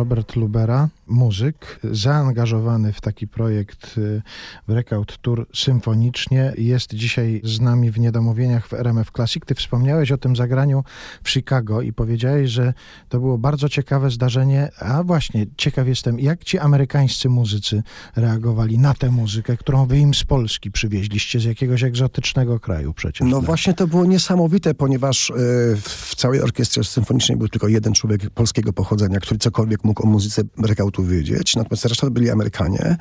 Robert 0.01 0.36
Lubera, 0.36 0.89
muzyk, 1.08 1.79
zaangażowany 1.91 2.93
w 2.93 3.01
taki 3.01 3.27
projekt 3.27 3.98
y, 3.98 4.22
Breakout 4.67 5.17
Tour 5.17 5.48
symfonicznie, 5.53 6.53
jest 6.58 6.93
dzisiaj 6.93 7.41
z 7.43 7.60
nami 7.60 7.91
w 7.91 8.00
Niedomówieniach 8.00 8.67
w 8.67 8.74
RMF 8.74 9.12
Classic. 9.12 9.43
Ty 9.46 9.55
wspomniałeś 9.55 10.12
o 10.12 10.17
tym 10.17 10.36
zagraniu 10.36 10.84
w 11.24 11.29
Chicago 11.29 11.81
i 11.81 11.93
powiedziałeś, 11.93 12.51
że 12.51 12.74
to 13.10 13.20
było 13.20 13.38
bardzo 13.38 13.70
ciekawe 13.70 14.10
zdarzenie. 14.10 14.70
A 14.79 15.03
właśnie, 15.03 15.46
ciekaw 15.58 15.88
jestem, 15.88 16.20
jak 16.20 16.43
ci 16.43 16.60
amerykańscy 16.60 17.29
muzycy 17.29 17.84
reagowali 18.15 18.77
na 18.77 18.93
tę 18.93 19.12
muzykę, 19.12 19.58
którą 19.58 19.86
wy 19.86 20.00
im 20.00 20.13
z 20.13 20.24
Polski 20.24 20.72
przywieźliście, 20.72 21.39
z 21.39 21.43
jakiegoś 21.43 21.84
egzotycznego 21.84 22.60
kraju 22.60 22.93
przecież. 22.93 23.27
No 23.27 23.38
tak? 23.38 23.46
właśnie 23.46 23.74
to 23.74 23.88
było 23.88 24.05
niesamowite, 24.05 24.74
ponieważ 24.74 25.29
e, 25.29 25.34
w 25.75 26.13
całej 26.15 26.41
orkiestrze 26.41 26.84
symfonicznej 26.84 27.38
był 27.38 27.48
tylko 27.48 27.67
jeden 27.67 27.93
człowiek 27.93 28.29
polskiego 28.29 28.74
pochodzenia, 28.74 29.20
który 29.20 29.38
cokolwiek 29.39 29.84
mógł 29.84 29.90
o 30.00 30.07
muzyce 30.07 30.41
breakoutu 30.57 31.03
wiedzieć, 31.03 31.55
natomiast 31.55 31.86
reszta 31.86 32.10
byli 32.10 32.29
Amerykanie 32.29 32.98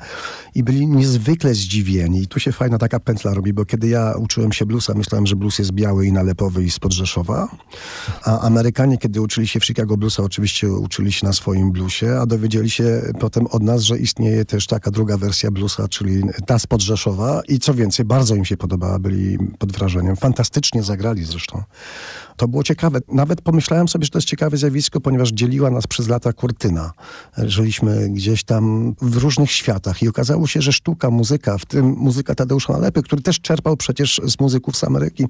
i 0.55 0.63
byli 0.63 0.87
niezwykle 0.87 1.53
zdziwieni. 1.53 2.21
I 2.21 2.27
tu 2.27 2.39
się 2.39 2.51
fajna 2.51 2.77
taka 2.77 2.99
pętla 2.99 3.33
robi, 3.33 3.53
bo 3.53 3.65
kiedy 3.65 3.87
ja 3.87 4.13
uczyłem 4.17 4.51
się 4.51 4.65
bluesa, 4.65 4.93
myślałem, 4.93 5.27
że 5.27 5.35
blues 5.35 5.59
jest 5.59 5.71
biały 5.71 6.07
i 6.07 6.11
nalepowy 6.11 6.63
i 6.63 6.71
spod 6.71 6.93
Rzeszowa, 6.93 7.47
a 8.23 8.39
Amerykanie, 8.39 8.97
kiedy 8.97 9.21
uczyli 9.21 9.47
się 9.47 9.59
w 9.59 9.65
Chicago 9.65 9.97
bluesa, 9.97 10.23
oczywiście 10.23 10.71
uczyli 10.71 11.11
się 11.11 11.27
na 11.27 11.33
swoim 11.33 11.71
bluesie, 11.71 12.19
a 12.19 12.25
dowiedzieli 12.25 12.69
się 12.69 13.01
potem 13.19 13.47
od 13.47 13.63
nas, 13.63 13.81
że 13.81 13.97
istnieje 13.97 14.45
też 14.45 14.67
taka 14.67 14.91
druga 14.91 15.17
wersja 15.17 15.51
bluesa, 15.51 15.87
czyli 15.87 16.23
ta 16.45 16.59
spod 16.59 16.81
Rzeszowa 16.81 17.41
i 17.47 17.59
co 17.59 17.73
więcej, 17.73 18.05
bardzo 18.05 18.35
im 18.35 18.45
się 18.45 18.57
podobała, 18.57 18.99
byli 18.99 19.37
pod 19.59 19.71
wrażeniem. 19.71 20.15
Fantastycznie 20.15 20.83
zagrali 20.83 21.25
zresztą. 21.25 21.63
To 22.41 22.47
było 22.47 22.63
ciekawe. 22.63 22.99
Nawet 23.07 23.41
pomyślałem 23.41 23.87
sobie, 23.87 24.05
że 24.05 24.11
to 24.11 24.17
jest 24.17 24.27
ciekawe 24.27 24.57
zjawisko, 24.57 25.01
ponieważ 25.01 25.29
dzieliła 25.29 25.69
nas 25.69 25.87
przez 25.87 26.07
lata 26.07 26.33
kurtyna. 26.33 26.91
Żyliśmy 27.37 28.09
gdzieś 28.09 28.43
tam 28.43 28.95
w 29.01 29.17
różnych 29.17 29.51
światach 29.51 30.03
i 30.03 30.07
okazało 30.07 30.47
się, 30.47 30.61
że 30.61 30.73
sztuka, 30.73 31.09
muzyka, 31.09 31.57
w 31.57 31.65
tym 31.65 31.85
muzyka 31.85 32.35
Tadeusza 32.35 32.73
Nalepy, 32.73 33.03
który 33.03 33.21
też 33.21 33.41
czerpał 33.41 33.77
przecież 33.77 34.21
z 34.25 34.39
muzyków 34.39 34.77
z 34.77 34.83
Ameryki, 34.83 35.25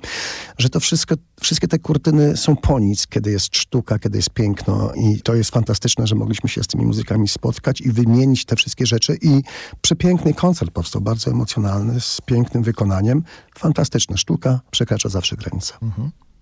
że 0.57 0.69
to 0.69 0.79
wszystko, 0.79 1.15
wszystkie 1.41 1.67
te 1.67 1.79
kurtyny 1.79 2.37
są 2.37 2.55
po 2.55 2.79
nic, 2.79 3.07
kiedy 3.07 3.31
jest 3.31 3.57
sztuka, 3.57 3.99
kiedy 3.99 4.17
jest 4.17 4.29
piękno 4.29 4.91
i 4.93 5.21
to 5.21 5.35
jest 5.35 5.51
fantastyczne, 5.51 6.07
że 6.07 6.15
mogliśmy 6.15 6.49
się 6.49 6.63
z 6.63 6.67
tymi 6.67 6.85
muzykami 6.85 7.27
spotkać 7.27 7.81
i 7.81 7.91
wymienić 7.91 8.45
te 8.45 8.55
wszystkie 8.55 8.85
rzeczy 8.85 9.17
i 9.21 9.41
przepiękny 9.81 10.33
koncert 10.33 10.71
powstał, 10.71 11.01
bardzo 11.01 11.31
emocjonalny, 11.31 12.01
z 12.01 12.21
pięknym 12.25 12.63
wykonaniem. 12.63 13.23
Fantastyczna 13.57 14.17
sztuka, 14.17 14.59
przekracza 14.71 15.09
zawsze 15.09 15.35
granice. 15.35 15.73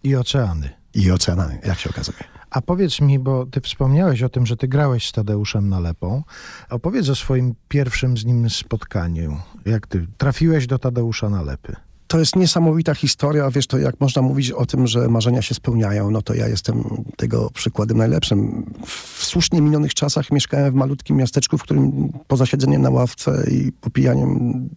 I 0.03 0.15
oceany. 0.15 0.69
I 0.93 1.11
oceanami, 1.11 1.55
jak 1.65 1.79
się 1.79 1.89
okazuje. 1.89 2.17
A 2.49 2.61
powiedz 2.61 3.01
mi, 3.01 3.19
bo 3.19 3.45
ty 3.45 3.61
wspomniałeś 3.61 4.23
o 4.23 4.29
tym, 4.29 4.45
że 4.45 4.57
ty 4.57 4.67
grałeś 4.67 5.07
z 5.07 5.11
Tadeuszem 5.11 5.69
Nalepą. 5.69 6.23
Opowiedz 6.69 7.09
o 7.09 7.15
swoim 7.15 7.55
pierwszym 7.67 8.17
z 8.17 8.25
nim 8.25 8.49
spotkaniu. 8.49 9.37
Jak 9.65 9.87
ty 9.87 10.07
trafiłeś 10.17 10.67
do 10.67 10.79
Tadeusza 10.79 11.29
Nalepy? 11.29 11.75
To 12.09 12.19
jest 12.19 12.35
niesamowita 12.35 12.95
historia. 12.95 13.51
Wiesz, 13.51 13.67
to 13.67 13.77
jak 13.77 13.99
można 13.99 14.21
mówić 14.21 14.51
o 14.51 14.65
tym, 14.65 14.87
że 14.87 15.07
marzenia 15.07 15.41
się 15.41 15.55
spełniają, 15.55 16.11
no 16.11 16.21
to 16.21 16.33
ja 16.33 16.47
jestem 16.47 16.83
tego 17.17 17.49
przykładem 17.53 17.97
najlepszym. 17.97 18.65
W 18.85 19.23
słusznie 19.25 19.61
minionych 19.61 19.93
czasach 19.93 20.31
mieszkałem 20.31 20.71
w 20.71 20.75
malutkim 20.75 21.17
miasteczku, 21.17 21.57
w 21.57 21.63
którym 21.63 22.13
poza 22.27 22.45
siedzeniem 22.45 22.81
na 22.81 22.89
ławce 22.89 23.43
i 23.51 23.71
popijaniem 23.71 24.29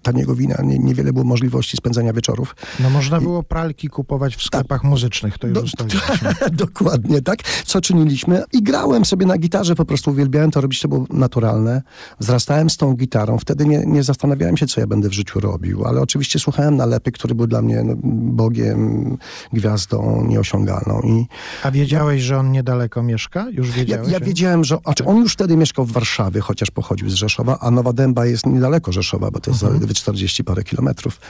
taniego 0.03 0.35
wina 0.35 0.57
nie, 0.63 0.79
niewiele 0.79 1.13
było 1.13 1.25
możliwości 1.25 1.77
spędzania 1.77 2.13
wieczorów. 2.13 2.57
No 2.81 2.91
można 2.91 3.21
było 3.21 3.43
pralki 3.43 3.89
kupować 3.89 4.37
w 4.37 4.43
sklepach 4.43 4.85
muzycznych, 4.85 5.39
to 5.39 5.47
już 5.47 5.55
Do- 5.55 5.63
ustaliliśmy. 5.63 6.35
Dokładnie, 6.67 7.23
tak. 7.23 7.39
Co 7.65 7.81
czyniliśmy? 7.81 8.43
I 8.53 8.63
grałem 8.63 9.05
sobie 9.05 9.27
na 9.27 9.39
gitarze, 9.39 9.75
po 9.75 9.85
prostu 9.85 10.11
uwielbiałem 10.11 10.51
to 10.51 10.61
robić, 10.61 10.81
to 10.81 10.89
było 10.89 11.07
naturalne. 11.11 11.83
Wzrastałem 12.21 12.71
z 12.71 12.77
tą 12.77 12.95
gitarą, 12.95 13.39
wtedy 13.39 13.67
nie, 13.67 13.83
nie 13.87 14.03
zastanawiałem 14.03 14.57
się, 14.57 14.67
co 14.67 14.81
ja 14.81 14.87
będę 14.87 15.09
w 15.09 15.13
życiu 15.13 15.41
robił, 15.41 15.85
ale 15.85 16.01
oczywiście 16.01 16.39
słuchałem 16.39 16.77
nalepy, 16.77 17.13
który 17.23 17.35
był 17.35 17.47
dla 17.47 17.63
mnie 17.63 17.83
no, 17.85 17.95
Bogiem, 18.43 19.17
gwiazdą 19.53 20.25
nieosiągalną. 20.29 21.01
I 21.01 21.27
A 21.63 21.71
wiedziałeś, 21.71 22.23
że 22.23 22.39
on 22.39 22.53
niedaleko 22.53 23.03
mieszka? 23.03 23.47
Już 23.51 23.69
ja, 23.69 23.75
wiedziałeś? 23.75 24.13
ja 24.13 24.21
wiedziałem, 24.21 24.65
że 24.65 24.79
znaczy 24.85 25.05
on 25.05 25.17
już 25.17 25.33
wtedy 25.33 25.57
mieszkał 25.57 25.85
w 25.85 25.93
Warszawie, 25.93 26.41
chociaż 26.41 26.71
pochodził 26.71 27.11
z 27.11 27.15
Rzeszowa, 27.15 27.59
a 27.61 27.71
Nowa 27.71 27.93
Dęba 27.93 28.27
jest 28.27 28.47
niedaleko 28.47 28.93
Rzeszowa, 28.93 29.31
bo 29.31 29.41
to 29.41 29.51
jest 29.51 29.61
zaledwie 29.61 29.95
40 29.95 30.45
parę 30.45 30.63
kilometrów, 30.63 31.21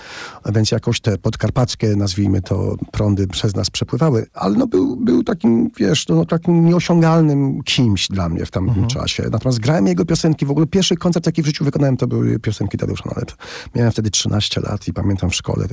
a 0.43 0.53
więc 0.53 0.71
jakoś 0.71 1.01
te 1.01 1.19
podkarpackie, 1.19 1.97
nazwijmy 1.97 2.43
to, 2.43 2.77
prądy 2.93 3.27
przez 3.27 3.57
nas 3.57 3.71
przepływały, 3.71 4.27
ale 4.35 4.57
no 4.57 4.67
był, 4.67 4.97
był 4.97 5.25
takim, 5.25 5.71
wiesz, 5.79 6.09
no, 6.09 6.27
takim 6.27 6.65
nieosiągalnym 6.65 7.63
kimś 7.63 8.09
dla 8.09 8.29
mnie 8.29 8.47
w 8.47 8.51
tamtym 8.51 8.87
czasie. 8.87 9.23
Natomiast 9.33 9.59
grałem 9.59 9.87
jego 9.87 10.05
piosenki, 10.05 10.47
w 10.47 10.51
ogóle 10.51 10.67
pierwszy 10.67 10.97
koncert, 10.97 11.27
jaki 11.27 11.43
w 11.43 11.47
życiu 11.47 11.65
wykonałem, 11.65 11.97
to 11.97 12.07
były 12.07 12.39
piosenki 12.39 12.79
Tadeusza 12.79 13.05
Nalep. 13.15 13.33
Miałem 13.75 13.93
wtedy 13.93 14.11
13 14.11 14.61
lat 14.61 14.89
i 14.89 14.93
pamiętam 14.93 15.31
w 15.31 15.35
szkole, 15.35 15.67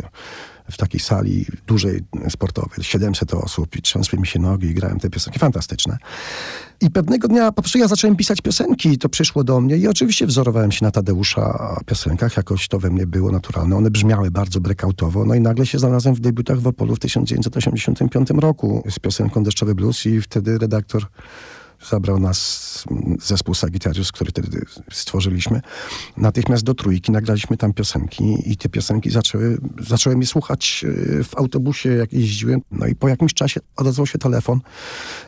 w 0.71 0.77
takiej 0.77 0.99
sali 0.99 1.45
dużej, 1.67 2.01
sportowej, 2.29 2.83
700 2.83 3.33
osób 3.33 3.75
i 3.75 3.81
trzęsły 3.81 4.19
mi 4.19 4.27
się 4.27 4.39
nogi 4.39 4.67
i 4.67 4.73
grałem 4.73 4.99
te 4.99 5.09
piosenki 5.09 5.39
fantastyczne. 5.39 5.97
I 6.81 6.91
pewnego 6.91 7.27
dnia 7.27 7.51
po 7.51 7.61
prostu 7.61 7.77
ja 7.77 7.87
zacząłem 7.87 8.15
pisać 8.15 8.41
piosenki 8.41 8.89
i 8.89 8.97
to 8.97 9.09
przyszło 9.09 9.43
do 9.43 9.61
mnie 9.61 9.77
i 9.77 9.87
oczywiście 9.87 10.27
wzorowałem 10.27 10.71
się 10.71 10.85
na 10.85 10.91
Tadeusza 10.91 11.75
piosenkach, 11.85 12.37
jakoś 12.37 12.67
to 12.67 12.79
we 12.79 12.89
mnie 12.89 13.07
było 13.07 13.31
naturalne. 13.31 13.75
One 13.75 13.91
brzmiały 13.91 14.31
bardzo 14.31 14.59
breakoutowo, 14.59 15.25
no 15.25 15.35
i 15.35 15.41
nagle 15.41 15.65
się 15.65 15.79
znalazłem 15.79 16.15
w 16.15 16.19
debiutach 16.19 16.59
w 16.59 16.67
Opolu 16.67 16.95
w 16.95 16.99
1985 16.99 18.29
roku 18.29 18.83
z 18.89 18.99
piosenką 18.99 19.43
Deszczowy 19.43 19.75
Blues 19.75 20.05
i 20.05 20.21
wtedy 20.21 20.57
redaktor 20.57 21.05
zabrał 21.89 22.19
nas 22.19 22.69
zespół 23.21 23.55
Sagittarius, 23.55 24.11
który 24.11 24.31
wtedy 24.31 24.65
stworzyliśmy. 24.91 25.61
Natychmiast 26.17 26.63
do 26.63 26.73
trójki 26.73 27.11
nagraliśmy 27.11 27.57
tam 27.57 27.73
piosenki 27.73 28.51
i 28.51 28.57
te 28.57 28.69
piosenki 28.69 29.09
zaczęły, 29.09 29.57
zacząłem 29.87 30.21
je 30.21 30.27
słuchać 30.27 30.85
e, 31.19 31.23
w 31.23 31.37
autobusie, 31.37 31.89
jak 31.89 32.13
jeździłem. 32.13 32.61
No 32.71 32.87
i 32.87 32.95
po 32.95 33.07
jakimś 33.07 33.33
czasie 33.33 33.59
odezwał 33.75 34.07
się 34.07 34.17
telefon 34.17 34.61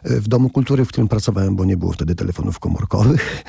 e, 0.03 0.20
w 0.20 0.27
Domu 0.27 0.50
Kultury, 0.50 0.86
w 0.86 0.88
którym 0.88 1.08
pracowałem, 1.08 1.55
bo 1.55 1.65
nie 1.65 1.77
było 1.77 1.93
wtedy 1.93 2.15
telefonów 2.15 2.60
komórkowych. 2.60 3.43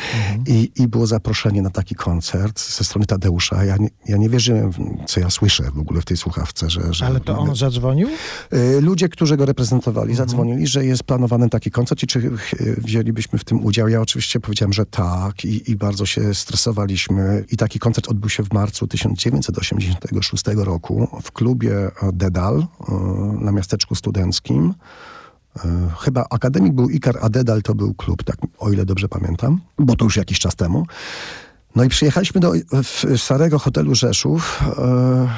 I, 0.46 0.72
I 0.76 0.88
było 0.88 1.06
zaproszenie 1.06 1.62
na 1.62 1.70
taki 1.70 1.94
koncert 1.94 2.60
ze 2.60 2.84
strony 2.84 3.06
Tadeusza. 3.06 3.64
Ja 3.64 3.76
nie, 3.76 3.88
ja 4.08 4.16
nie 4.16 4.28
wierzyłem, 4.28 4.70
co 5.06 5.20
ja 5.20 5.30
słyszę 5.30 5.64
w 5.74 5.78
ogóle 5.78 6.00
w 6.00 6.04
tej 6.04 6.16
słuchawce, 6.16 6.70
że... 6.70 6.94
że 6.94 7.06
Ale 7.06 7.20
to 7.20 7.38
on 7.38 7.56
zadzwonił? 7.56 8.08
Y, 8.52 8.80
Ludzie, 8.80 9.08
którzy 9.08 9.36
go 9.36 9.46
reprezentowali, 9.46 10.14
zadzwonili, 10.14 10.66
że 10.66 10.84
jest 10.84 11.02
planowany 11.02 11.48
taki 11.48 11.70
koncert 11.70 12.02
i 12.02 12.06
czy 12.06 12.30
wzięlibyśmy 12.92 13.38
w 13.38 13.44
tym 13.44 13.64
udział. 13.64 13.88
Ja 13.88 14.00
oczywiście 14.00 14.40
powiedziałem, 14.40 14.72
że 14.72 14.86
tak 14.86 15.44
i, 15.44 15.70
i 15.70 15.76
bardzo 15.76 16.06
się 16.06 16.34
stresowaliśmy. 16.34 17.44
I 17.50 17.56
taki 17.56 17.78
koncert 17.78 18.08
odbył 18.08 18.30
się 18.30 18.42
w 18.42 18.52
marcu 18.52 18.86
1986 18.86 20.44
roku 20.56 21.08
w 21.22 21.32
klubie 21.32 21.76
e, 21.76 21.90
Dedal 22.12 22.58
y, 22.58 22.64
na 23.44 23.52
miasteczku 23.52 23.94
studenckim. 23.94 24.74
Y, 25.56 25.60
Chyba 25.98 26.26
akademik 26.30 26.72
był 26.72 26.90
Ikar, 26.90 27.18
a 27.22 27.28
Dedal 27.28 27.62
to 27.62 27.74
był 27.74 27.94
klub, 27.94 28.22
tak, 28.22 28.36
o 28.58 28.72
ile 28.72 28.84
dobrze 28.84 29.08
pamiętam, 29.08 29.60
bo 29.78 29.96
to 29.96 30.04
już 30.04 30.16
jakiś 30.16 30.38
czas 30.38 30.56
temu. 30.56 30.86
No 31.76 31.84
i 31.84 31.88
przyjechaliśmy 31.88 32.40
do 32.40 32.52
starego 33.16 33.58
hotelu 33.58 33.94
Rzeszów 33.94 34.62
e, 34.78 35.28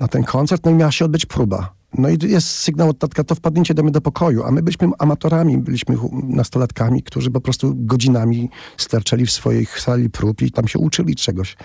na 0.00 0.08
ten 0.08 0.24
koncert, 0.24 0.64
no 0.64 0.70
i 0.70 0.74
miała 0.74 0.92
się 0.92 1.04
odbyć 1.04 1.26
próba. 1.26 1.74
No 1.98 2.08
i 2.08 2.18
jest 2.22 2.48
sygnał 2.48 2.88
od 2.88 2.98
tatka, 2.98 3.24
to 3.24 3.34
wpadnięcie 3.34 3.74
mnie 3.74 3.90
do 3.90 4.00
pokoju, 4.00 4.44
a 4.44 4.50
my 4.50 4.62
byliśmy 4.62 4.88
amatorami, 4.98 5.58
byliśmy 5.58 5.96
nastolatkami, 6.22 7.02
którzy 7.02 7.30
po 7.30 7.40
prostu 7.40 7.72
godzinami 7.76 8.50
sterczeli 8.76 9.26
w 9.26 9.30
swojej 9.30 9.66
sali 9.66 10.10
prób 10.10 10.42
i 10.42 10.50
tam 10.50 10.68
się 10.68 10.78
uczyli 10.78 11.16
czegoś. 11.16 11.56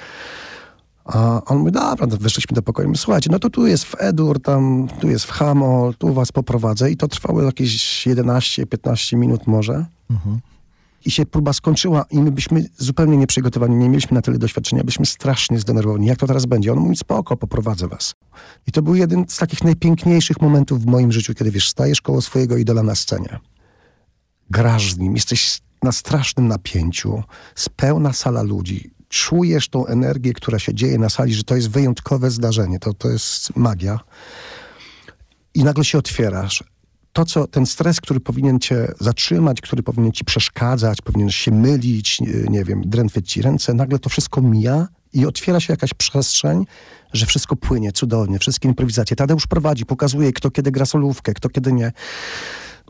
A 1.05 1.41
on 1.45 1.57
mówi, 1.57 1.71
dobra, 1.71 2.07
no 2.07 2.17
weszliśmy 2.17 2.55
do 2.55 2.61
pokoju. 2.61 2.95
Słuchajcie, 2.95 3.29
no 3.31 3.39
to 3.39 3.49
tu 3.49 3.67
jest 3.67 3.83
w 3.83 3.95
Edur, 3.99 4.41
tam, 4.41 4.87
tu 4.99 5.09
jest 5.09 5.25
w 5.25 5.31
Hamo, 5.31 5.93
tu 5.97 6.13
was 6.13 6.31
poprowadzę. 6.31 6.91
I 6.91 6.97
to 6.97 7.07
trwało 7.07 7.41
jakieś 7.41 8.07
11-15 8.07 9.17
minut 9.17 9.47
może. 9.47 9.85
I 11.05 11.11
się 11.11 11.25
próba 11.25 11.53
skończyła 11.53 12.05
i 12.11 12.19
my 12.19 12.31
byśmy 12.31 12.65
zupełnie 12.77 13.17
nieprzygotowani, 13.17 13.75
nie 13.75 13.89
mieliśmy 13.89 14.15
na 14.15 14.21
tyle 14.21 14.37
doświadczenia, 14.37 14.83
byliśmy 14.83 15.05
strasznie 15.05 15.59
zdenerwowani. 15.59 16.07
Jak 16.07 16.19
to 16.19 16.27
teraz 16.27 16.45
będzie? 16.45 16.73
On 16.73 16.79
mówi, 16.79 16.95
spoko, 16.95 17.37
poprowadzę 17.37 17.87
was. 17.87 18.13
I 18.67 18.71
to 18.71 18.81
był 18.81 18.95
jeden 18.95 19.25
z 19.27 19.37
takich 19.37 19.63
najpiękniejszych 19.63 20.41
momentów 20.41 20.81
w 20.81 20.85
moim 20.85 21.11
życiu, 21.11 21.33
kiedy 21.33 21.51
wiesz, 21.51 21.69
stajesz 21.69 22.01
koło 22.01 22.21
swojego 22.21 22.57
idola 22.57 22.83
na 22.83 22.95
scenie. 22.95 23.39
Grasz 24.49 24.93
z 24.93 24.97
nim, 24.97 25.15
jesteś 25.15 25.61
na 25.83 25.91
strasznym 25.91 26.47
napięciu, 26.47 27.23
spełna 27.55 28.13
sala 28.13 28.41
ludzi. 28.41 28.91
Czujesz 29.09 29.69
tą 29.69 29.85
energię, 29.85 30.33
która 30.33 30.59
się 30.59 30.73
dzieje 30.73 30.97
na 30.97 31.09
sali, 31.09 31.33
że 31.33 31.43
to 31.43 31.55
jest 31.55 31.69
wyjątkowe 31.69 32.31
zdarzenie, 32.31 32.79
to, 32.79 32.93
to 32.93 33.09
jest 33.09 33.55
magia. 33.55 33.99
I 35.53 35.63
nagle 35.63 35.85
się 35.85 35.97
otwierasz. 35.97 36.63
To, 37.13 37.25
co 37.25 37.47
ten 37.47 37.65
stres, 37.65 38.01
który 38.01 38.19
powinien 38.19 38.59
cię 38.59 38.87
zatrzymać, 38.99 39.61
który 39.61 39.83
powinien 39.83 40.11
ci 40.11 40.25
przeszkadzać, 40.25 41.01
powinien 41.01 41.29
się 41.29 41.51
mylić, 41.51 42.21
nie, 42.49 42.63
wiem, 42.63 42.81
drętwieć 42.85 43.31
ci 43.31 43.41
ręce, 43.41 43.73
nagle 43.73 43.99
to 43.99 44.09
wszystko 44.09 44.41
mija 44.41 44.87
i 45.13 45.25
otwiera 45.25 45.59
się 45.59 45.73
jakaś 45.73 45.93
przestrzeń, 45.93 46.65
że 47.13 47.25
wszystko 47.25 47.55
płynie 47.55 47.91
cudownie, 47.91 48.39
wszystkie 48.39 48.67
improwizacje. 48.69 49.15
Tadeusz 49.15 49.47
prowadzi, 49.47 49.85
pokazuje, 49.85 50.33
kto 50.33 50.51
kiedy 50.51 50.71
gra 50.71 50.85
solówkę, 50.85 51.33
kto 51.33 51.49
kiedy 51.49 51.73
nie. 51.73 51.91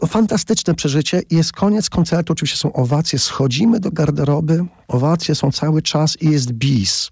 No, 0.01 0.08
fantastyczne 0.08 0.75
przeżycie. 0.75 1.21
Jest 1.32 1.51
koniec 1.51 1.89
koncertu, 1.89 2.34
oczywiście 2.34 2.60
są 2.60 2.73
owacje. 2.73 3.19
Schodzimy 3.19 3.79
do 3.79 3.91
garderoby, 3.91 4.65
owacje 4.88 5.36
są 5.36 5.51
cały 5.51 5.82
czas 5.82 6.21
i 6.21 6.29
jest 6.29 6.51
bis. 6.51 7.12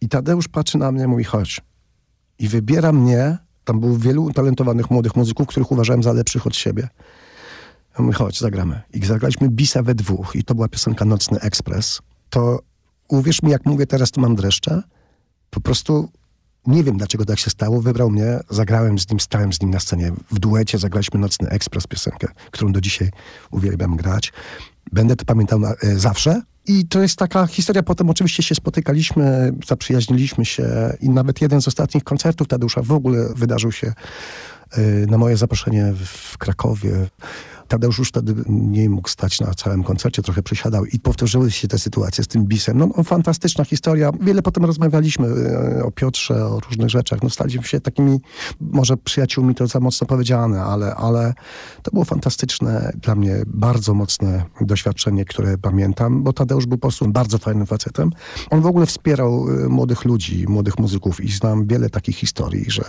I 0.00 0.08
Tadeusz 0.08 0.48
patrzy 0.48 0.78
na 0.78 0.92
mnie 0.92 1.08
mówi, 1.08 1.24
chodź. 1.24 1.60
I 2.38 2.48
wybiera 2.48 2.92
mnie, 2.92 3.38
tam 3.70 3.80
było 3.80 3.98
wielu 3.98 4.32
talentowanych 4.32 4.90
młodych 4.90 5.16
muzyków, 5.16 5.46
których 5.46 5.72
uważałem 5.72 6.02
za 6.02 6.12
lepszych 6.12 6.46
od 6.46 6.56
siebie. 6.56 6.88
Ja 7.98 8.04
mówię, 8.04 8.14
chodź, 8.14 8.38
zagramy. 8.38 8.80
I 8.92 9.06
zagraliśmy 9.06 9.48
bisa 9.50 9.82
we 9.82 9.94
dwóch. 9.94 10.36
I 10.36 10.44
to 10.44 10.54
była 10.54 10.68
piosenka 10.68 11.04
Nocny 11.04 11.40
Ekspres. 11.40 12.00
To 12.30 12.58
uwierz 13.08 13.42
mi, 13.42 13.50
jak 13.50 13.66
mówię 13.66 13.86
teraz, 13.86 14.10
to 14.10 14.20
mam 14.20 14.36
dreszcze. 14.36 14.82
Po 15.50 15.60
prostu 15.60 16.08
nie 16.66 16.84
wiem, 16.84 16.96
dlaczego 16.96 17.24
tak 17.24 17.38
się 17.38 17.50
stało. 17.50 17.80
Wybrał 17.80 18.10
mnie, 18.10 18.40
zagrałem 18.50 18.98
z 18.98 19.10
nim, 19.10 19.20
stałem 19.20 19.52
z 19.52 19.60
nim 19.60 19.70
na 19.70 19.80
scenie. 19.80 20.12
W 20.30 20.38
duecie 20.38 20.78
zagraliśmy 20.78 21.20
Nocny 21.20 21.48
Ekspres, 21.48 21.86
piosenkę, 21.86 22.28
którą 22.50 22.72
do 22.72 22.80
dzisiaj 22.80 23.10
uwielbiam 23.50 23.96
grać. 23.96 24.32
Będę 24.92 25.16
to 25.16 25.24
pamiętał 25.24 25.58
na, 25.58 25.74
e, 25.82 25.98
zawsze. 25.98 26.42
I 26.66 26.86
to 26.86 27.02
jest 27.02 27.16
taka 27.16 27.46
historia. 27.46 27.82
Potem 27.82 28.10
oczywiście 28.10 28.42
się 28.42 28.54
spotykaliśmy, 28.54 29.52
zaprzyjaźniliśmy 29.66 30.44
się 30.44 30.96
i 31.00 31.10
nawet 31.10 31.40
jeden 31.40 31.62
z 31.62 31.68
ostatnich 31.68 32.04
koncertów 32.04 32.48
Tadeusza 32.48 32.82
w 32.82 32.92
ogóle 32.92 33.28
wydarzył 33.36 33.72
się 33.72 33.92
e, 34.70 34.80
na 35.06 35.18
moje 35.18 35.36
zaproszenie 35.36 35.92
w 36.04 36.38
Krakowie. 36.38 36.90
Tadeusz 37.70 37.98
już 37.98 38.08
wtedy 38.08 38.34
nie 38.48 38.90
mógł 38.90 39.08
stać 39.08 39.40
na 39.40 39.54
całym 39.54 39.84
koncercie, 39.84 40.22
trochę 40.22 40.42
przysiadał 40.42 40.84
i 40.84 40.98
powtórzyły 40.98 41.50
się 41.50 41.68
te 41.68 41.78
sytuacje 41.78 42.24
z 42.24 42.28
tym 42.28 42.46
bisem. 42.46 42.78
No, 42.78 42.88
no 42.96 43.02
fantastyczna 43.02 43.64
historia. 43.64 44.10
Wiele 44.20 44.42
potem 44.42 44.64
rozmawialiśmy 44.64 45.28
e, 45.28 45.84
o 45.84 45.90
Piotrze, 45.90 46.46
o 46.46 46.60
różnych 46.60 46.90
rzeczach. 46.90 47.22
No 47.22 47.30
staliśmy 47.30 47.64
się 47.64 47.80
takimi, 47.80 48.20
może 48.60 48.96
przyjaciółmi 48.96 49.54
to 49.54 49.66
za 49.66 49.80
mocno 49.80 50.06
powiedziane, 50.06 50.62
ale, 50.62 50.94
ale 50.94 51.34
to 51.82 51.90
było 51.90 52.04
fantastyczne 52.04 52.92
dla 53.02 53.14
mnie, 53.14 53.42
bardzo 53.46 53.94
mocne 53.94 54.44
doświadczenie, 54.60 55.24
które 55.24 55.58
pamiętam, 55.58 56.22
bo 56.22 56.32
Tadeusz 56.32 56.66
był 56.66 56.78
po 56.78 56.82
prostu 56.82 57.08
bardzo 57.08 57.38
fajnym 57.38 57.66
facetem. 57.66 58.10
On 58.50 58.60
w 58.60 58.66
ogóle 58.66 58.86
wspierał 58.86 59.46
e, 59.48 59.68
młodych 59.68 60.04
ludzi, 60.04 60.44
młodych 60.48 60.78
muzyków 60.78 61.20
i 61.20 61.32
znam 61.32 61.66
wiele 61.66 61.90
takich 61.90 62.16
historii, 62.16 62.70
że 62.70 62.82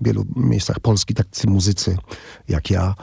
w 0.00 0.04
wielu 0.04 0.24
miejscach 0.36 0.80
Polski 0.80 1.14
tacy 1.14 1.46
muzycy 1.46 1.96
jak 2.48 2.70
ja 2.70 2.94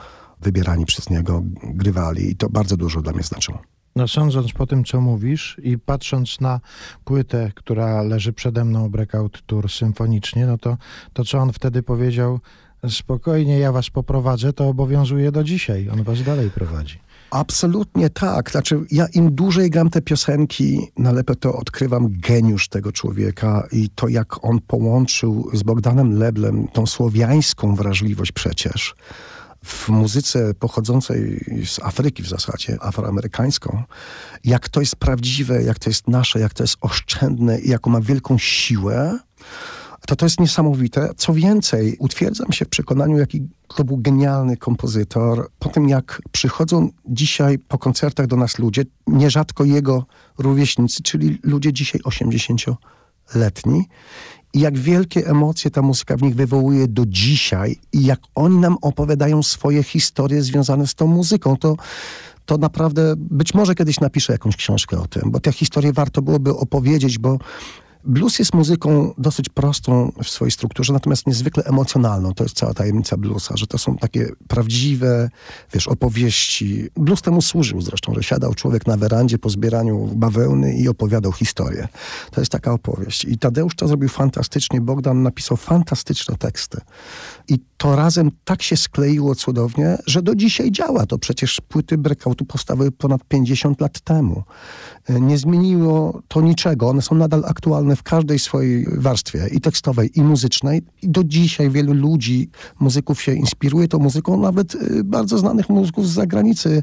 wybierani 0.42 0.86
przez 0.86 1.10
niego, 1.10 1.42
grywali 1.62 2.30
i 2.30 2.36
to 2.36 2.48
bardzo 2.48 2.76
dużo 2.76 3.02
dla 3.02 3.12
mnie 3.12 3.22
znaczyło. 3.22 3.58
No 3.96 4.08
sądząc 4.08 4.52
po 4.52 4.66
tym, 4.66 4.84
co 4.84 5.00
mówisz 5.00 5.60
i 5.62 5.78
patrząc 5.78 6.40
na 6.40 6.60
płytę, 7.04 7.52
która 7.54 8.02
leży 8.02 8.32
przede 8.32 8.64
mną, 8.64 8.88
Breakout 8.88 9.42
Tour 9.46 9.70
symfonicznie, 9.70 10.46
no 10.46 10.58
to 10.58 10.76
to, 11.12 11.24
co 11.24 11.38
on 11.38 11.52
wtedy 11.52 11.82
powiedział, 11.82 12.40
spokojnie, 12.88 13.58
ja 13.58 13.72
was 13.72 13.90
poprowadzę, 13.90 14.52
to 14.52 14.68
obowiązuje 14.68 15.32
do 15.32 15.44
dzisiaj. 15.44 15.88
On 15.92 16.02
was 16.02 16.22
dalej 16.22 16.50
prowadzi. 16.50 16.98
Absolutnie 17.30 18.10
tak. 18.10 18.50
Znaczy, 18.50 18.80
ja 18.90 19.06
im 19.06 19.34
dłużej 19.34 19.70
gram 19.70 19.90
te 19.90 20.02
piosenki, 20.02 20.92
na 20.98 21.12
lepiej 21.12 21.36
to 21.36 21.56
odkrywam 21.56 22.08
geniusz 22.20 22.68
tego 22.68 22.92
człowieka 22.92 23.66
i 23.72 23.88
to, 23.94 24.08
jak 24.08 24.44
on 24.44 24.60
połączył 24.60 25.50
z 25.52 25.62
Bogdanem 25.62 26.18
Leblem 26.18 26.68
tą 26.68 26.86
słowiańską 26.86 27.74
wrażliwość 27.74 28.32
przecież 28.32 28.94
w 29.64 29.88
muzyce 29.88 30.54
pochodzącej 30.54 31.44
z 31.64 31.78
Afryki 31.82 32.22
w 32.22 32.28
zasadzie, 32.28 32.78
afroamerykańską, 32.80 33.82
jak 34.44 34.68
to 34.68 34.80
jest 34.80 34.96
prawdziwe, 34.96 35.62
jak 35.62 35.78
to 35.78 35.90
jest 35.90 36.08
nasze, 36.08 36.40
jak 36.40 36.54
to 36.54 36.62
jest 36.62 36.76
oszczędne 36.80 37.60
i 37.60 37.68
jaką 37.68 37.90
ma 37.90 38.00
wielką 38.00 38.38
siłę, 38.38 39.18
to 40.06 40.16
to 40.16 40.26
jest 40.26 40.40
niesamowite. 40.40 41.08
Co 41.16 41.34
więcej, 41.34 41.96
utwierdzam 41.98 42.52
się 42.52 42.64
w 42.64 42.68
przekonaniu, 42.68 43.18
jaki 43.18 43.48
to 43.76 43.84
był 43.84 43.96
genialny 43.96 44.56
kompozytor. 44.56 45.50
Po 45.58 45.68
tym, 45.68 45.88
jak 45.88 46.22
przychodzą 46.32 46.88
dzisiaj 47.06 47.58
po 47.58 47.78
koncertach 47.78 48.26
do 48.26 48.36
nas 48.36 48.58
ludzie, 48.58 48.84
nierzadko 49.06 49.64
jego 49.64 50.06
rówieśnicy, 50.38 51.02
czyli 51.02 51.38
ludzie 51.42 51.72
dzisiaj 51.72 52.00
80-letni, 52.00 53.88
i 54.54 54.60
jak 54.60 54.78
wielkie 54.78 55.26
emocje 55.26 55.70
ta 55.70 55.82
muzyka 55.82 56.16
w 56.16 56.22
nich 56.22 56.34
wywołuje 56.34 56.88
do 56.88 57.06
dzisiaj 57.06 57.76
i 57.92 58.04
jak 58.04 58.20
oni 58.34 58.58
nam 58.58 58.76
opowiadają 58.80 59.42
swoje 59.42 59.82
historie 59.82 60.42
związane 60.42 60.86
z 60.86 60.94
tą 60.94 61.06
muzyką, 61.06 61.56
to 61.56 61.76
to 62.46 62.58
naprawdę 62.58 63.14
być 63.16 63.54
może 63.54 63.74
kiedyś 63.74 64.00
napiszę 64.00 64.32
jakąś 64.32 64.56
książkę 64.56 65.00
o 65.00 65.06
tym, 65.06 65.30
bo 65.30 65.40
te 65.40 65.52
historie 65.52 65.92
warto 65.92 66.22
byłoby 66.22 66.56
opowiedzieć, 66.56 67.18
bo 67.18 67.38
Blues 68.04 68.38
jest 68.38 68.54
muzyką 68.54 69.14
dosyć 69.18 69.48
prostą 69.48 70.12
w 70.24 70.28
swojej 70.28 70.50
strukturze, 70.50 70.92
natomiast 70.92 71.26
niezwykle 71.26 71.64
emocjonalną. 71.64 72.34
To 72.34 72.44
jest 72.44 72.56
cała 72.56 72.74
tajemnica 72.74 73.16
bluesa, 73.16 73.56
że 73.56 73.66
to 73.66 73.78
są 73.78 73.96
takie 73.96 74.28
prawdziwe, 74.48 75.30
wiesz, 75.72 75.88
opowieści. 75.88 76.88
Blues 76.96 77.22
temu 77.22 77.42
służył 77.42 77.80
zresztą, 77.80 78.14
że 78.14 78.22
siadał 78.22 78.54
człowiek 78.54 78.86
na 78.86 78.96
werandzie 78.96 79.38
po 79.38 79.50
zbieraniu 79.50 80.10
bawełny 80.14 80.74
i 80.74 80.88
opowiadał 80.88 81.32
historię. 81.32 81.88
To 82.30 82.40
jest 82.40 82.52
taka 82.52 82.72
opowieść. 82.72 83.24
I 83.24 83.38
Tadeusz 83.38 83.74
to 83.74 83.88
zrobił 83.88 84.08
fantastycznie. 84.08 84.80
Bogdan 84.80 85.22
napisał 85.22 85.56
fantastyczne 85.56 86.36
teksty. 86.36 86.80
I 87.48 87.58
to 87.76 87.96
razem 87.96 88.30
tak 88.44 88.62
się 88.62 88.76
skleiło 88.76 89.34
cudownie, 89.34 89.98
że 90.06 90.22
do 90.22 90.34
dzisiaj 90.34 90.72
działa. 90.72 91.06
To 91.06 91.18
przecież 91.18 91.60
płyty 91.68 91.98
breakoutu 91.98 92.44
powstały 92.44 92.90
ponad 92.90 93.24
50 93.28 93.80
lat 93.80 94.00
temu. 94.00 94.42
Nie 95.08 95.38
zmieniło 95.38 96.22
to 96.28 96.40
niczego. 96.40 96.88
One 96.88 97.02
są 97.02 97.14
nadal 97.14 97.44
aktualne 97.46 97.96
w 97.96 98.02
każdej 98.02 98.38
swojej 98.38 98.86
warstwie 98.98 99.48
i 99.52 99.60
tekstowej, 99.60 100.10
i 100.14 100.22
muzycznej. 100.22 100.82
I 101.02 101.08
do 101.08 101.24
dzisiaj 101.24 101.70
wielu 101.70 101.94
ludzi, 101.94 102.50
muzyków 102.80 103.22
się 103.22 103.34
inspiruje 103.34 103.88
tą 103.88 103.98
muzyką, 103.98 104.40
nawet 104.40 104.74
y, 104.74 105.04
bardzo 105.04 105.38
znanych 105.38 105.68
muzyków 105.68 106.08
z 106.08 106.12
zagranicy 106.12 106.82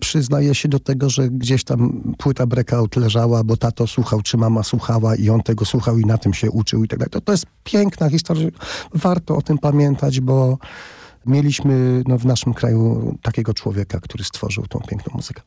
przyznaje 0.00 0.54
się 0.54 0.68
do 0.68 0.78
tego, 0.78 1.10
że 1.10 1.28
gdzieś 1.28 1.64
tam 1.64 2.02
płyta 2.18 2.46
breakout 2.46 2.96
leżała, 2.96 3.44
bo 3.44 3.56
tato 3.56 3.86
słuchał, 3.86 4.22
czy 4.22 4.36
mama 4.36 4.62
słuchała 4.62 5.16
i 5.16 5.30
on 5.30 5.42
tego 5.42 5.64
słuchał 5.64 5.98
i 5.98 6.04
na 6.04 6.18
tym 6.18 6.34
się 6.34 6.50
uczył 6.50 6.84
i 6.84 6.88
tak 6.88 6.98
dalej. 6.98 7.10
To, 7.10 7.20
to 7.20 7.32
jest 7.32 7.46
piękna 7.64 8.08
historia. 8.08 8.48
Warto 8.94 9.36
o 9.36 9.42
tym 9.42 9.58
pamiętać, 9.58 9.91
bo 10.20 10.58
mieliśmy 11.26 12.02
no, 12.06 12.18
w 12.18 12.26
naszym 12.26 12.54
kraju 12.54 13.14
takiego 13.22 13.54
człowieka, 13.54 14.00
który 14.00 14.24
stworzył 14.24 14.66
tą 14.66 14.80
piękną 14.80 15.12
muzykę. 15.16 15.42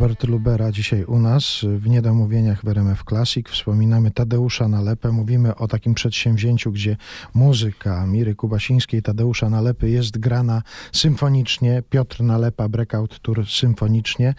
Robert 0.00 0.24
Lubera 0.24 0.72
dzisiaj 0.72 1.04
u 1.04 1.18
nas 1.18 1.60
w 1.62 1.88
Niedomówieniach 1.88 2.64
w 2.64 2.68
RMF 2.68 3.04
Classic. 3.08 3.48
Wspominamy 3.48 4.10
Tadeusza 4.10 4.68
Nalepę. 4.68 5.12
Mówimy 5.12 5.56
o 5.56 5.68
takim 5.68 5.94
przedsięwzięciu, 5.94 6.72
gdzie 6.72 6.96
muzyka 7.34 8.06
Miry 8.06 8.34
Kubasińskiej, 8.34 9.02
Tadeusza 9.02 9.50
Nalepy 9.50 9.90
jest 9.90 10.18
grana 10.18 10.62
symfonicznie. 10.92 11.82
Piotr 11.90 12.22
Nalepa, 12.22 12.68
Breakout 12.68 13.20
Tour 13.20 13.46
symfonicznie. 13.48 14.34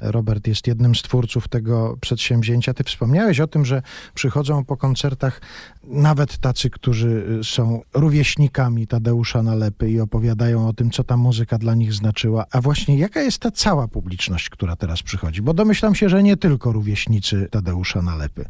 Robert 0.00 0.46
jest 0.46 0.66
jednym 0.66 0.94
z 0.94 1.02
twórców 1.02 1.48
tego 1.48 1.96
przedsięwzięcia. 2.00 2.74
Ty 2.74 2.84
wspomniałeś 2.84 3.40
o 3.40 3.46
tym, 3.46 3.64
że 3.64 3.82
przychodzą 4.14 4.64
po 4.64 4.76
koncertach 4.76 5.40
nawet 5.84 6.38
tacy, 6.38 6.70
którzy 6.70 7.40
są 7.42 7.80
rówieśnikami 7.94 8.86
Tadeusza 8.86 9.42
Nalepy 9.42 9.90
i 9.90 10.00
opowiadają 10.00 10.68
o 10.68 10.72
tym, 10.72 10.90
co 10.90 11.04
ta 11.04 11.16
muzyka 11.16 11.58
dla 11.58 11.74
nich 11.74 11.92
znaczyła. 11.92 12.44
A 12.52 12.60
właśnie 12.60 12.98
jaka 12.98 13.20
jest 13.20 13.38
ta 13.38 13.50
cała 13.50 13.88
publiczność, 13.88 14.50
która 14.50 14.76
teraz 14.76 15.02
przychodzi? 15.06 15.42
Bo 15.42 15.54
domyślam 15.54 15.94
się, 15.94 16.08
że 16.08 16.22
nie 16.22 16.36
tylko 16.36 16.72
rówieśnicy 16.72 17.48
Tadeusza 17.50 18.02
Nalepy. 18.02 18.44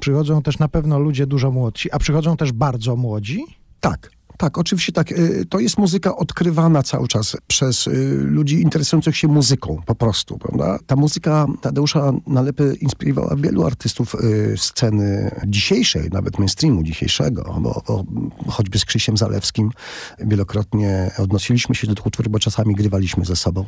Przychodzą 0.00 0.42
też 0.42 0.58
na 0.58 0.68
pewno 0.68 0.98
ludzie 0.98 1.26
dużo 1.26 1.50
młodsi, 1.50 1.92
a 1.92 1.98
przychodzą 1.98 2.36
też 2.36 2.52
bardzo 2.52 2.96
młodzi? 2.96 3.44
Tak. 3.80 4.17
Tak, 4.38 4.58
oczywiście 4.58 4.92
tak. 4.92 5.12
Y, 5.12 5.46
To 5.48 5.58
jest 5.58 5.78
muzyka 5.78 6.16
odkrywana 6.16 6.82
cały 6.82 7.08
czas 7.08 7.36
przez 7.46 7.86
y, 7.86 8.16
ludzi 8.20 8.62
interesujących 8.62 9.16
się 9.16 9.28
muzyką 9.28 9.82
po 9.86 9.94
prostu, 9.94 10.38
prawda? 10.38 10.78
Ta 10.86 10.96
muzyka 10.96 11.46
Tadeusza 11.60 12.12
Nalepy 12.26 12.76
inspirowała 12.80 13.36
wielu 13.36 13.66
artystów 13.66 14.14
y, 14.14 14.54
sceny 14.56 15.30
dzisiejszej, 15.46 16.10
nawet 16.12 16.38
mainstreamu 16.38 16.82
dzisiejszego, 16.82 17.58
bo, 17.60 17.82
bo 17.88 18.04
choćby 18.48 18.78
z 18.78 18.84
Krzysiem 18.84 19.16
Zalewskim 19.16 19.70
wielokrotnie 20.18 21.10
odnosiliśmy 21.18 21.74
się 21.74 21.86
do 21.86 21.94
tych 21.94 22.06
utworów, 22.06 22.32
bo 22.32 22.38
czasami 22.38 22.74
grywaliśmy 22.74 23.24
ze 23.24 23.36
sobą. 23.36 23.64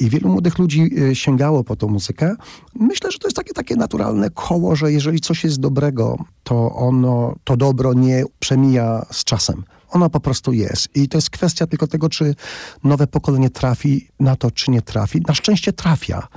I 0.00 0.10
wielu 0.10 0.28
młodych 0.28 0.58
ludzi 0.58 0.90
sięgało 1.12 1.64
po 1.64 1.76
tą 1.76 1.88
muzykę. 1.88 2.34
Myślę, 2.74 3.10
że 3.10 3.18
to 3.18 3.26
jest 3.26 3.36
takie, 3.36 3.52
takie 3.52 3.76
naturalne 3.76 4.30
koło, 4.30 4.76
że 4.76 4.92
jeżeli 4.92 5.20
coś 5.20 5.44
jest 5.44 5.60
dobrego, 5.60 6.18
to 6.44 6.72
ono, 6.72 7.34
to 7.44 7.56
dobro 7.56 7.92
nie 7.92 8.24
przemija 8.40 9.06
z 9.10 9.24
czasem. 9.24 9.62
Ona 9.90 10.08
po 10.08 10.20
prostu 10.20 10.52
jest. 10.52 10.96
I 10.96 11.08
to 11.08 11.18
jest 11.18 11.30
kwestia 11.30 11.66
tylko 11.66 11.86
tego, 11.86 12.08
czy 12.08 12.34
nowe 12.84 13.06
pokolenie 13.06 13.50
trafi 13.50 14.08
na 14.20 14.36
to, 14.36 14.50
czy 14.50 14.70
nie 14.70 14.82
trafi. 14.82 15.20
Na 15.28 15.34
szczęście 15.34 15.72
trafia. 15.72 16.28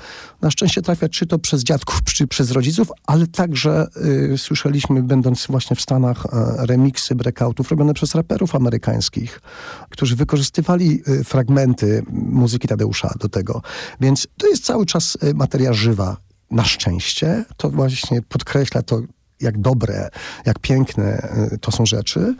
Na 0.42 0.52
szczęście 0.52 0.82
trafia, 0.82 1.10
czy 1.10 1.26
to 1.26 1.39
przez 1.39 1.63
dziadków, 1.63 2.04
czy 2.16 2.28
przez 2.28 2.52
rodziców, 2.52 2.92
ale 3.08 3.28
także 3.28 3.88
y, 4.34 4.38
słyszeliśmy, 4.38 5.04
będąc 5.04 5.48
właśnie 5.48 5.76
w 5.76 5.82
Stanach, 5.82 6.26
y, 6.26 6.30
remiksy 6.66 7.16
breakoutów 7.16 7.72
robione 7.72 7.94
przez 7.94 8.16
raperów 8.16 8.56
amerykańskich, 8.56 9.42
którzy 9.89 10.16
wykorzystywali 10.16 11.02
y, 11.08 11.24
fragmenty 11.24 12.04
muzyki 12.10 12.68
Tadeusza 12.68 13.13
do 13.20 13.30
tego. 13.30 13.62
Więc 14.02 14.28
to 14.38 14.48
jest 14.48 14.66
cały 14.66 14.86
czas 14.86 15.18
y, 15.24 15.34
materia 15.34 15.74
żywa. 15.74 16.18
Na 16.52 16.63
szczęście 16.63 17.46
to 17.58 17.70
właśnie 17.70 18.22
podkreśla 18.22 18.82
to, 18.82 19.02
jak 19.43 19.58
dobre, 19.58 20.10
jak 20.45 20.60
piękne 20.60 21.29
y, 21.53 21.58
to 21.58 21.71
są 21.71 21.86
rzeczy, 21.86 22.36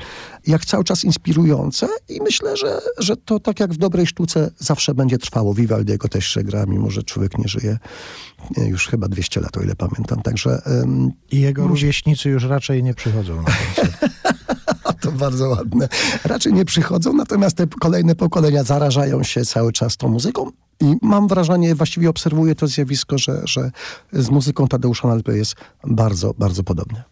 jak 0.47 0.65
cały 0.65 0.83
czas 0.83 1.03
inspirujące 1.03 1.87
i 2.09 2.21
myślę, 2.21 2.57
że, 2.57 2.79
że 2.97 3.17
to 3.17 3.39
tak 3.39 3.59
jak 3.59 3.73
w 3.73 3.77
dobrej 3.77 4.07
sztuce 4.07 4.51
zawsze 4.57 4.93
będzie 4.93 5.17
trwało. 5.17 5.53
Vivaldiego 5.53 6.07
też 6.07 6.27
się 6.27 6.43
gra, 6.43 6.65
mimo 6.65 6.91
że 6.91 7.03
człowiek 7.03 7.37
nie 7.37 7.47
żyje 7.47 7.77
już 8.57 8.87
chyba 8.87 9.07
200 9.07 9.41
lat, 9.41 9.57
o 9.57 9.61
ile 9.61 9.75
pamiętam. 9.75 10.21
Także 10.21 10.61
ym, 10.67 11.11
I 11.31 11.41
jego 11.41 11.67
rówieśnicy 11.67 12.29
już 12.29 12.43
raczej 12.43 12.83
nie 12.83 12.93
przychodzą 12.93 13.35
na 13.35 13.43
koncert. 13.43 13.97
to 15.03 15.11
bardzo 15.11 15.49
ładne. 15.49 15.89
Raczej 16.23 16.53
nie 16.53 16.65
przychodzą, 16.65 17.13
natomiast 17.13 17.57
te 17.57 17.67
kolejne 17.67 18.15
pokolenia 18.15 18.63
zarażają 18.63 19.23
się 19.23 19.45
cały 19.45 19.71
czas 19.71 19.97
tą 19.97 20.07
muzyką. 20.07 20.51
I 20.79 20.95
mam 21.01 21.27
wrażenie, 21.27 21.75
właściwie 21.75 22.09
obserwuję 22.09 22.55
to 22.55 22.67
zjawisko, 22.67 23.17
że, 23.17 23.41
że 23.45 23.71
z 24.13 24.29
muzyką 24.29 24.67
Tadeusza 24.67 25.07
Nalpy 25.07 25.38
jest 25.38 25.55
bardzo, 25.83 26.33
bardzo 26.38 26.63
podobne. 26.63 27.03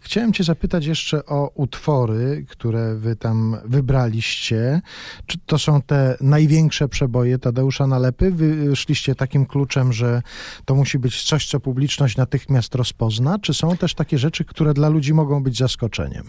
Chciałem 0.00 0.32
cię 0.32 0.44
zapytać 0.44 0.86
jeszcze 0.86 1.26
o 1.26 1.50
utwory, 1.54 2.44
które 2.48 2.94
wy 2.94 3.16
tam 3.16 3.56
wybraliście. 3.64 4.80
Czy 5.26 5.38
to 5.46 5.58
są 5.58 5.82
te 5.82 6.16
największe 6.20 6.88
przeboje 6.88 7.38
Tadeusza 7.38 7.86
Nalepy? 7.86 8.30
Wy 8.30 8.76
szliście 8.76 9.14
takim 9.14 9.46
kluczem, 9.46 9.92
że 9.92 10.22
to 10.64 10.74
musi 10.74 10.98
być 10.98 11.22
coś, 11.22 11.46
co 11.46 11.60
publiczność 11.60 12.16
natychmiast 12.16 12.74
rozpozna? 12.74 13.38
Czy 13.38 13.54
są 13.54 13.76
też 13.76 13.94
takie 13.94 14.18
rzeczy, 14.18 14.44
które 14.44 14.74
dla 14.74 14.88
ludzi 14.88 15.14
mogą 15.14 15.42
być 15.42 15.58
zaskoczeniem? 15.58 16.24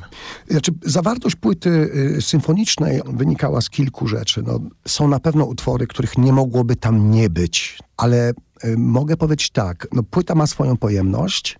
Znaczy, 0.49 0.71
zawartość 0.81 1.35
płyty 1.35 1.69
y, 2.17 2.21
symfonicznej 2.21 3.01
wynikała 3.05 3.61
z 3.61 3.69
kilku 3.69 4.07
rzeczy. 4.07 4.43
No, 4.47 4.59
są 4.87 5.07
na 5.07 5.19
pewno 5.19 5.45
utwory, 5.45 5.87
których 5.87 6.17
nie 6.17 6.33
mogłoby 6.33 6.75
tam 6.79 7.11
nie 7.11 7.29
być, 7.29 7.79
ale 7.97 8.33
y, 8.63 8.77
mogę 8.77 9.17
powiedzieć 9.17 9.49
tak, 9.49 9.87
no, 9.93 10.03
płyta 10.03 10.35
ma 10.35 10.47
swoją 10.47 10.77
pojemność. 10.77 11.57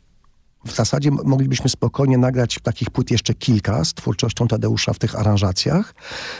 W 0.65 0.75
zasadzie 0.75 1.11
moglibyśmy 1.11 1.69
spokojnie 1.69 2.17
nagrać 2.17 2.59
takich 2.63 2.89
płyt 2.89 3.11
jeszcze 3.11 3.33
kilka 3.33 3.85
z 3.85 3.93
twórczością 3.93 4.47
Tadeusza 4.47 4.93
w 4.93 4.99
tych 4.99 5.15
aranżacjach, 5.15 5.95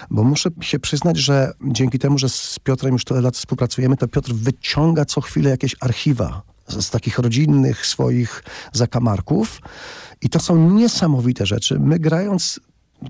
bo 0.10 0.24
muszę 0.24 0.50
się 0.62 0.80
przyznać, 0.80 1.18
że 1.18 1.52
dzięki 1.68 2.00
temu, 2.00 2.18
że 2.18 2.30
z 2.30 2.60
Piotrem 2.64 2.94
już 2.94 3.06
tyle 3.06 3.22
lat 3.22 3.38
współpracujemy, 3.38 3.98
to 3.98 4.08
Piotr 4.08 4.34
wyciąga 4.34 5.06
co 5.06 5.22
chwilę 5.22 5.50
jakieś 5.50 5.76
archiwa 5.80 6.42
z, 6.68 6.86
z 6.86 6.90
takich 6.90 7.20
rodzinnych 7.20 7.86
swoich 7.86 8.44
zakamarków 8.74 9.62
i 10.22 10.30
to 10.30 10.40
są 10.40 10.70
niesamowite 10.70 11.46
rzeczy. 11.46 11.80
My 11.80 12.00
grając 12.00 12.60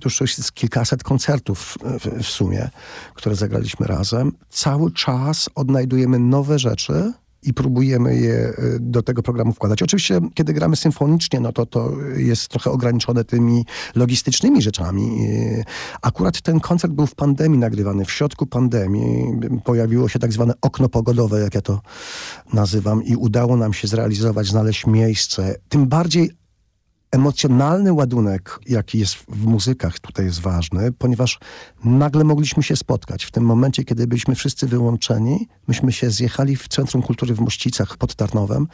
już 0.06 0.38
jest 0.38 0.52
kilkaset 0.52 1.04
koncertów 1.04 1.78
w, 1.84 2.24
w 2.24 2.28
sumie, 2.28 2.70
które 3.14 3.36
zagraliśmy 3.36 3.88
razem. 3.88 4.32
Cały 4.50 4.92
czas 4.92 5.50
odnajdujemy 5.56 6.20
nowe 6.20 6.60
rzeczy 6.60 7.14
i 7.44 7.54
próbujemy 7.54 8.16
je 8.16 8.50
y, 8.50 8.80
do 8.80 9.04
tego 9.04 9.24
programu 9.24 9.54
wkładać. 9.54 9.84
Oczywiście, 9.84 10.20
kiedy 10.34 10.54
gramy 10.54 10.76
symfonicznie, 10.76 11.40
no 11.40 11.54
to 11.54 11.66
to 11.66 11.92
jest 12.18 12.48
trochę 12.48 12.72
ograniczone 12.72 13.24
tymi 13.24 13.66
logistycznymi 13.96 14.62
rzeczami. 14.62 15.28
Y, 15.30 15.64
Akurat 16.02 16.42
ten 16.42 16.60
koncert 16.60 16.94
był 16.94 17.08
w 17.08 17.16
pandemii 17.16 17.60
nagrywany. 17.60 18.06
W 18.06 18.12
środku 18.12 18.46
pandemii 18.46 19.40
pojawiło 19.64 20.10
się 20.10 20.20
tak 20.20 20.34
zwane 20.34 20.54
okno 20.62 20.90
pogodowe, 20.90 21.40
jak 21.40 21.56
ja 21.56 21.62
to 21.62 21.82
nazywam, 22.54 23.04
i 23.04 23.16
udało 23.16 23.58
nam 23.58 23.74
się 23.74 23.88
zrealizować, 23.88 24.48
znaleźć 24.48 24.88
miejsce. 24.88 25.56
Tym 25.70 25.88
bardziej 25.88 26.32
emocjonalny 27.12 27.94
ładunek, 27.94 28.60
jaki 28.68 29.00
jest 29.00 29.16
w 29.16 29.46
muzykach, 29.46 30.00
tutaj 30.00 30.26
jest 30.26 30.40
ważny, 30.40 30.92
ponieważ 30.92 31.40
nagle 31.84 32.24
mogliśmy 32.24 32.64
się 32.64 32.76
spotkać. 32.76 33.26
W 33.26 33.32
tym 33.32 33.44
momencie, 33.44 33.84
kiedy 33.84 34.08
byliśmy 34.08 34.36
wszyscy 34.36 34.68
wyłączeni, 34.68 35.48
myśmy 35.68 35.92
się 35.92 36.12
zjechali 36.12 36.56
w 36.56 36.68
Centrum 36.68 37.04
Kultury 37.04 37.36
w 37.36 37.40
Mościcach 37.40 37.98
pod 37.98 38.16
Tarnowem 38.16 38.68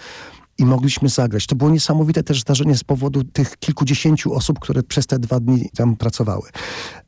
i 0.58 0.66
mogliśmy 0.66 1.10
zagrać. 1.10 1.48
To 1.48 1.56
było 1.56 1.70
niesamowite 1.70 2.24
też 2.24 2.42
zdarzenie 2.42 2.78
z 2.78 2.84
powodu 2.84 3.24
tych 3.24 3.58
kilkudziesięciu 3.58 4.34
osób, 4.34 4.60
które 4.60 4.84
przez 4.84 5.08
te 5.08 5.20
dwa 5.20 5.40
dni 5.40 5.70
tam 5.76 5.96
pracowały. 5.96 6.50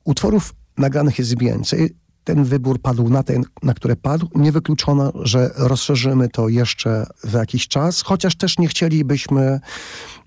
Utworów 0.03 0.53
nagranych 0.77 1.19
jest 1.19 1.39
więcej. 1.39 1.95
Ten 2.23 2.43
wybór 2.43 2.81
padł 2.81 3.09
na 3.09 3.23
ten, 3.23 3.43
na 3.63 3.73
które 3.73 3.95
padł. 3.95 4.29
Nie 4.35 4.51
wykluczono, 4.51 5.11
że 5.15 5.51
rozszerzymy 5.55 6.29
to 6.29 6.49
jeszcze 6.49 7.05
za 7.23 7.39
jakiś 7.39 7.67
czas, 7.67 8.01
chociaż 8.01 8.35
też 8.35 8.57
nie 8.57 8.67
chcielibyśmy 8.67 9.59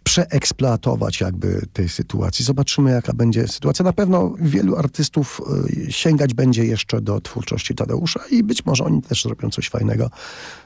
przeeksploatować 0.04 1.20
jakby 1.20 1.66
tej 1.72 1.88
sytuacji. 1.88 2.44
Zobaczymy, 2.44 2.90
jaka 2.90 3.12
będzie 3.12 3.48
sytuacja. 3.48 3.84
Na 3.84 3.92
pewno 3.92 4.34
wielu 4.38 4.76
artystów 4.76 5.40
y, 5.88 5.92
sięgać 5.92 6.34
będzie 6.34 6.64
jeszcze 6.64 7.00
do 7.00 7.20
twórczości 7.20 7.74
Tadeusza 7.74 8.20
i 8.30 8.42
być 8.42 8.66
może 8.66 8.84
oni 8.84 9.02
też 9.02 9.22
zrobią 9.22 9.50
coś 9.50 9.68
fajnego. 9.68 10.10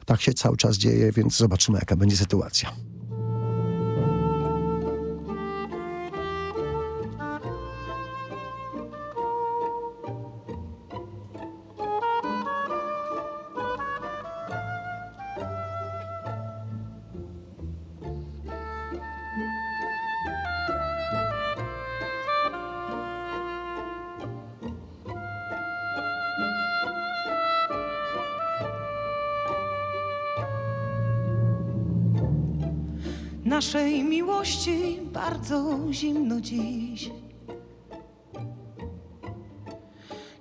Tak 0.07 0.21
się 0.21 0.33
cały 0.33 0.57
czas 0.57 0.77
dzieje, 0.77 1.13
więc 1.13 1.37
zobaczymy, 1.37 1.79
jaka 1.79 1.97
będzie 1.97 2.17
sytuacja. 2.17 2.94
Naszej 33.45 34.05
miłości 34.05 35.01
bardzo 35.03 35.79
zimno 35.91 36.41
dziś. 36.41 37.11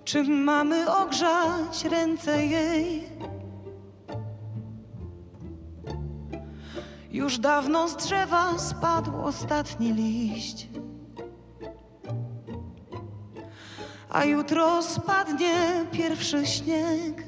Czy 0.05 0.23
mamy 0.23 0.91
ogrzać 0.91 1.85
ręce 1.85 2.45
jej? 2.45 3.03
Już 7.11 7.37
dawno 7.39 7.87
z 7.87 7.95
drzewa 7.95 8.59
spadł 8.59 9.11
ostatni 9.23 9.93
liść. 9.93 10.67
A 14.09 14.25
jutro 14.25 14.83
spadnie 14.83 15.85
pierwszy 15.91 16.45
śnieg. 16.45 17.22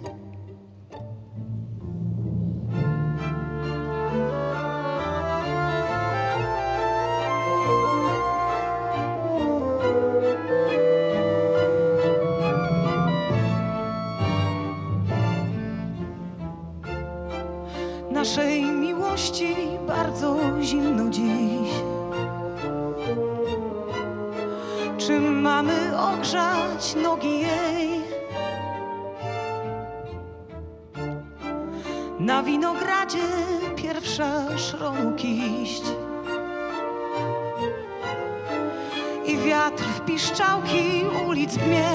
Piszczałki 40.15 41.03
ulic 41.27 41.57
dmie 41.57 41.89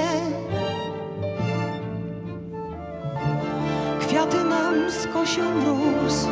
Kwiaty 4.01 4.45
nam 4.45 4.75
skosił 4.91 5.45
mróz 5.45 6.27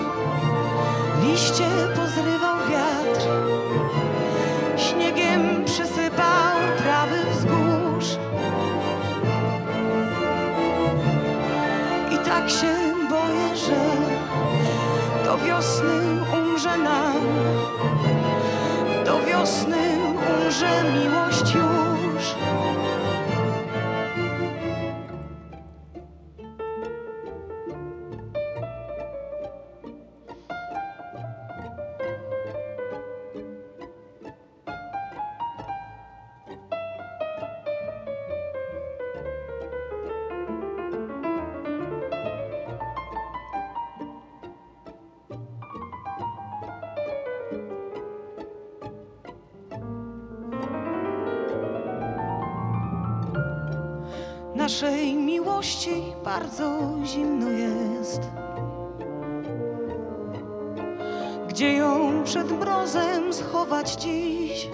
Liście 1.22 1.68
pozrywał 1.96 2.56
wiatr. 2.70 3.26
Śniegiem 4.76 5.64
przysypał 5.64 6.56
trawy 6.78 7.16
wzgórz. 7.30 8.18
I 12.14 12.18
tak 12.18 12.50
się 12.50 12.74
boję, 13.10 13.56
że 13.56 13.80
do 15.24 15.38
wiosny 15.38 16.24
umrze 16.38 16.78
nam. 16.78 17.16
Do 19.04 19.20
wiosny 19.20 19.78
umrze 20.28 20.84
miłość 20.94 21.37
Naszej 54.68 55.14
miłości 55.14 56.02
bardzo 56.24 56.80
zimno 57.04 57.50
jest 57.50 58.20
Gdzie 61.48 61.72
ją 61.72 62.22
przed 62.24 62.50
mrozem 62.52 63.32
schować 63.32 63.94
dziś? 63.94 64.68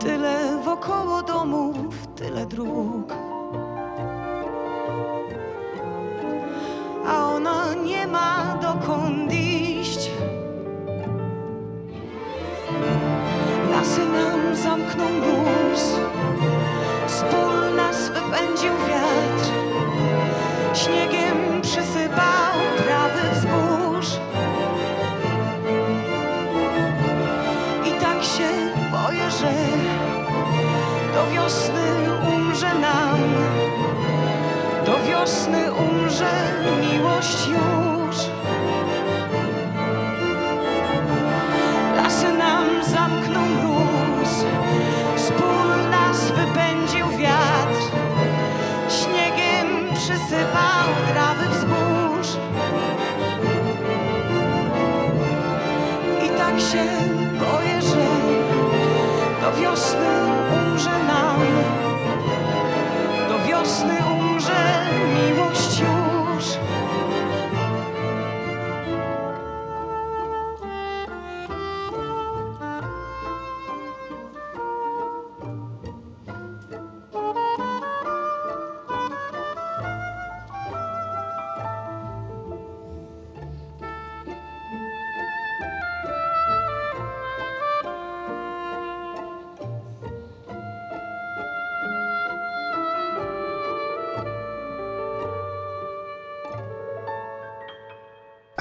Tyle 0.00 0.58
wokoło 0.64 1.22
domów, 1.22 2.06
tyle 2.16 2.46
dróg 2.46 2.87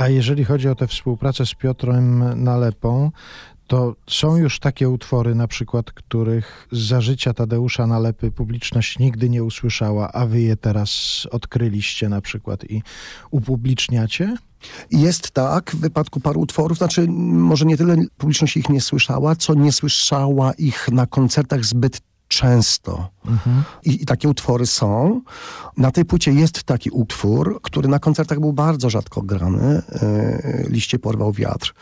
A 0.08 0.10
jeżeli 0.10 0.46
chodzi 0.46 0.70
o 0.70 0.76
tę 0.76 0.88
współpracę 0.88 1.46
z 1.46 1.54
Piotrem 1.54 2.44
Nalepą, 2.44 3.12
to 3.68 3.96
są 4.10 4.38
już 4.38 4.60
takie 4.60 4.90
utwory, 4.90 5.36
na 5.36 5.48
przykład, 5.48 5.92
których 5.92 6.68
za 6.72 7.02
życia 7.02 7.34
Tadeusza 7.34 7.88
Nalepy 7.88 8.32
publiczność 8.32 9.00
nigdy 9.00 9.30
nie 9.30 9.44
usłyszała, 9.44 10.12
a 10.12 10.26
wy 10.26 10.42
je 10.42 10.56
teraz 10.56 11.24
odkryliście 11.32 12.10
na 12.10 12.22
przykład 12.22 12.64
i 12.64 12.84
upubliczniacie? 13.32 14.38
Jest 14.92 15.32
tak, 15.32 15.72
w 15.72 15.80
wypadku 15.80 16.20
paru 16.20 16.42
utworów, 16.42 16.78
znaczy 16.78 17.08
może 17.10 17.66
nie 17.66 17.78
tyle 17.78 17.96
publiczność 18.18 18.58
ich 18.58 18.70
nie 18.70 18.82
słyszała, 18.82 19.36
co 19.36 19.54
nie 19.54 19.72
słyszała 19.72 20.54
ich 20.54 20.90
na 20.92 21.06
koncertach 21.08 21.66
zbyt 21.66 22.02
często. 22.28 23.10
I, 23.84 24.02
I 24.02 24.06
takie 24.06 24.30
utwory 24.30 24.66
są. 24.66 25.22
Na 25.78 25.92
tej 25.92 26.06
płycie 26.06 26.32
jest 26.32 26.64
taki 26.64 26.90
utwór, 26.90 27.60
który 27.62 27.88
na 27.88 28.00
koncertach 28.00 28.40
był 28.40 28.54
bardzo 28.54 28.90
rzadko 28.90 29.22
grany. 29.22 29.82
E, 29.92 30.64
Liście 30.70 31.00
porwał 31.00 31.32
wiatr. 31.32 31.74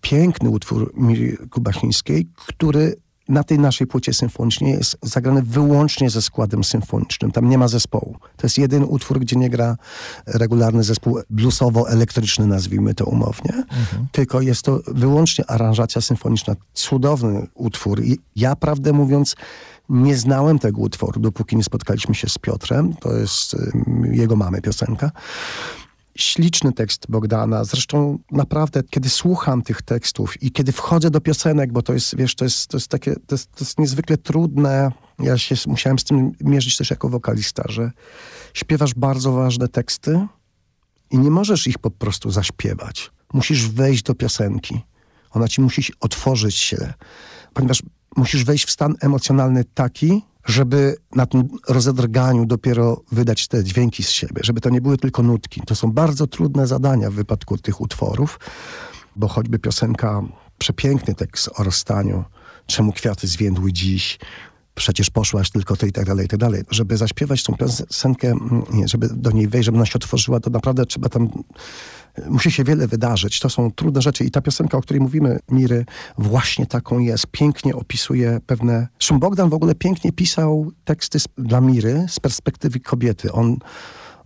Piękny 0.00 0.50
utwór 0.50 0.92
Miry 0.96 1.36
Kubasińskiej, 1.50 2.28
który 2.46 2.96
na 3.28 3.44
tej 3.44 3.58
naszej 3.58 3.86
płycie 3.86 4.12
symfonicznej 4.12 4.72
jest 4.72 4.96
zagrany 5.02 5.42
wyłącznie 5.42 6.10
ze 6.10 6.22
składem 6.22 6.64
symfonicznym. 6.64 7.30
Tam 7.30 7.48
nie 7.48 7.58
ma 7.58 7.68
zespołu. 7.68 8.16
To 8.36 8.46
jest 8.46 8.58
jedyny 8.58 8.86
utwór, 8.86 9.20
gdzie 9.20 9.36
nie 9.36 9.50
gra 9.50 9.76
regularny 10.26 10.84
zespół 10.84 11.18
bluesowo-elektryczny, 11.30 12.46
nazwijmy 12.46 12.94
to 12.94 13.04
umownie. 13.04 13.64
Tylko 14.12 14.40
jest 14.40 14.62
to 14.62 14.80
wyłącznie 14.86 15.50
aranżacja 15.50 16.00
symfoniczna. 16.00 16.54
Cudowny 16.74 17.46
utwór. 17.54 18.04
I 18.04 18.18
ja, 18.36 18.56
prawdę 18.56 18.92
mówiąc, 18.92 19.36
nie 19.88 20.16
znałem 20.16 20.58
tego 20.58 20.80
utworu, 20.80 21.20
dopóki 21.20 21.56
nie 21.56 21.64
spotkaliśmy 21.64 22.14
się 22.14 22.28
z 22.28 22.38
Piotrem. 22.38 22.94
To 22.94 23.16
jest 23.16 23.54
ym, 23.54 24.10
jego 24.12 24.36
mamy 24.36 24.62
piosenka. 24.62 25.10
Śliczny 26.16 26.72
tekst 26.72 27.06
Bogdana. 27.08 27.64
Zresztą 27.64 28.18
naprawdę, 28.32 28.82
kiedy 28.90 29.08
słucham 29.08 29.62
tych 29.62 29.82
tekstów 29.82 30.42
i 30.42 30.50
kiedy 30.52 30.72
wchodzę 30.72 31.10
do 31.10 31.20
piosenek, 31.20 31.72
bo 31.72 31.82
to 31.82 31.92
jest, 31.92 32.16
wiesz, 32.16 32.34
to 32.34 32.44
jest, 32.44 32.66
to 32.66 32.76
jest 32.76 32.88
takie, 32.88 33.14
to 33.14 33.34
jest, 33.34 33.52
to 33.52 33.64
jest 33.64 33.78
niezwykle 33.78 34.16
trudne. 34.16 34.92
Ja 35.18 35.38
się 35.38 35.54
musiałem 35.66 35.98
z 35.98 36.04
tym 36.04 36.32
mierzyć 36.40 36.76
też 36.76 36.90
jako 36.90 37.08
wokalista, 37.08 37.62
że 37.68 37.90
śpiewasz 38.54 38.94
bardzo 38.94 39.32
ważne 39.32 39.68
teksty 39.68 40.26
i 41.10 41.18
nie 41.18 41.30
możesz 41.30 41.66
ich 41.66 41.78
po 41.78 41.90
prostu 41.90 42.30
zaśpiewać. 42.30 43.10
Musisz 43.32 43.68
wejść 43.68 44.02
do 44.02 44.14
piosenki. 44.14 44.80
Ona 45.30 45.48
ci 45.48 45.60
musi 45.60 45.92
otworzyć 46.00 46.54
się, 46.56 46.94
ponieważ 47.54 47.82
musisz 48.16 48.44
wejść 48.44 48.66
w 48.66 48.70
stan 48.70 48.94
emocjonalny 49.00 49.64
taki, 49.64 50.22
żeby 50.44 50.96
na 51.14 51.26
tym 51.26 51.48
rozedrganiu 51.68 52.46
dopiero 52.46 53.02
wydać 53.12 53.48
te 53.48 53.64
dźwięki 53.64 54.02
z 54.02 54.10
siebie, 54.10 54.40
żeby 54.44 54.60
to 54.60 54.70
nie 54.70 54.80
były 54.80 54.98
tylko 54.98 55.22
nutki. 55.22 55.60
To 55.66 55.74
są 55.74 55.92
bardzo 55.92 56.26
trudne 56.26 56.66
zadania 56.66 57.10
w 57.10 57.14
wypadku 57.14 57.58
tych 57.58 57.80
utworów, 57.80 58.40
bo 59.16 59.28
choćby 59.28 59.58
piosenka, 59.58 60.22
przepiękny 60.58 61.14
tekst 61.14 61.50
o 61.56 61.64
rozstaniu, 61.64 62.24
czemu 62.66 62.92
kwiaty 62.92 63.26
zwiędły 63.26 63.72
dziś, 63.72 64.18
przecież 64.74 65.10
poszłaś 65.10 65.50
tylko 65.50 65.76
ty 65.76 65.88
i 65.88 65.92
tak 65.92 66.04
dalej, 66.04 66.26
i 66.26 66.28
tak 66.28 66.40
dalej. 66.40 66.62
Żeby 66.70 66.96
zaśpiewać 66.96 67.42
tą 67.42 67.56
piosenkę, 67.56 68.28
mm, 68.28 68.64
żeby 68.88 69.08
do 69.08 69.30
niej 69.30 69.48
wejść, 69.48 69.66
żeby 69.66 69.78
ona 69.78 69.86
się 69.86 69.94
otworzyła, 69.96 70.40
to 70.40 70.50
naprawdę 70.50 70.86
trzeba 70.86 71.08
tam 71.08 71.28
musi 72.28 72.50
się 72.50 72.64
wiele 72.64 72.86
wydarzyć. 72.86 73.40
To 73.40 73.50
są 73.50 73.70
trudne 73.70 74.02
rzeczy 74.02 74.24
i 74.24 74.30
ta 74.30 74.40
piosenka, 74.40 74.78
o 74.78 74.80
której 74.80 75.00
mówimy, 75.00 75.38
Miry, 75.50 75.84
właśnie 76.18 76.66
taką 76.66 76.98
jest. 76.98 77.26
Pięknie 77.26 77.76
opisuje 77.76 78.40
pewne... 78.46 78.88
Szum 78.98 79.18
Bogdan 79.18 79.50
w 79.50 79.54
ogóle 79.54 79.74
pięknie 79.74 80.12
pisał 80.12 80.72
teksty 80.84 81.18
dla 81.38 81.60
Miry 81.60 82.06
z 82.08 82.20
perspektywy 82.20 82.80
kobiety. 82.80 83.32
On, 83.32 83.56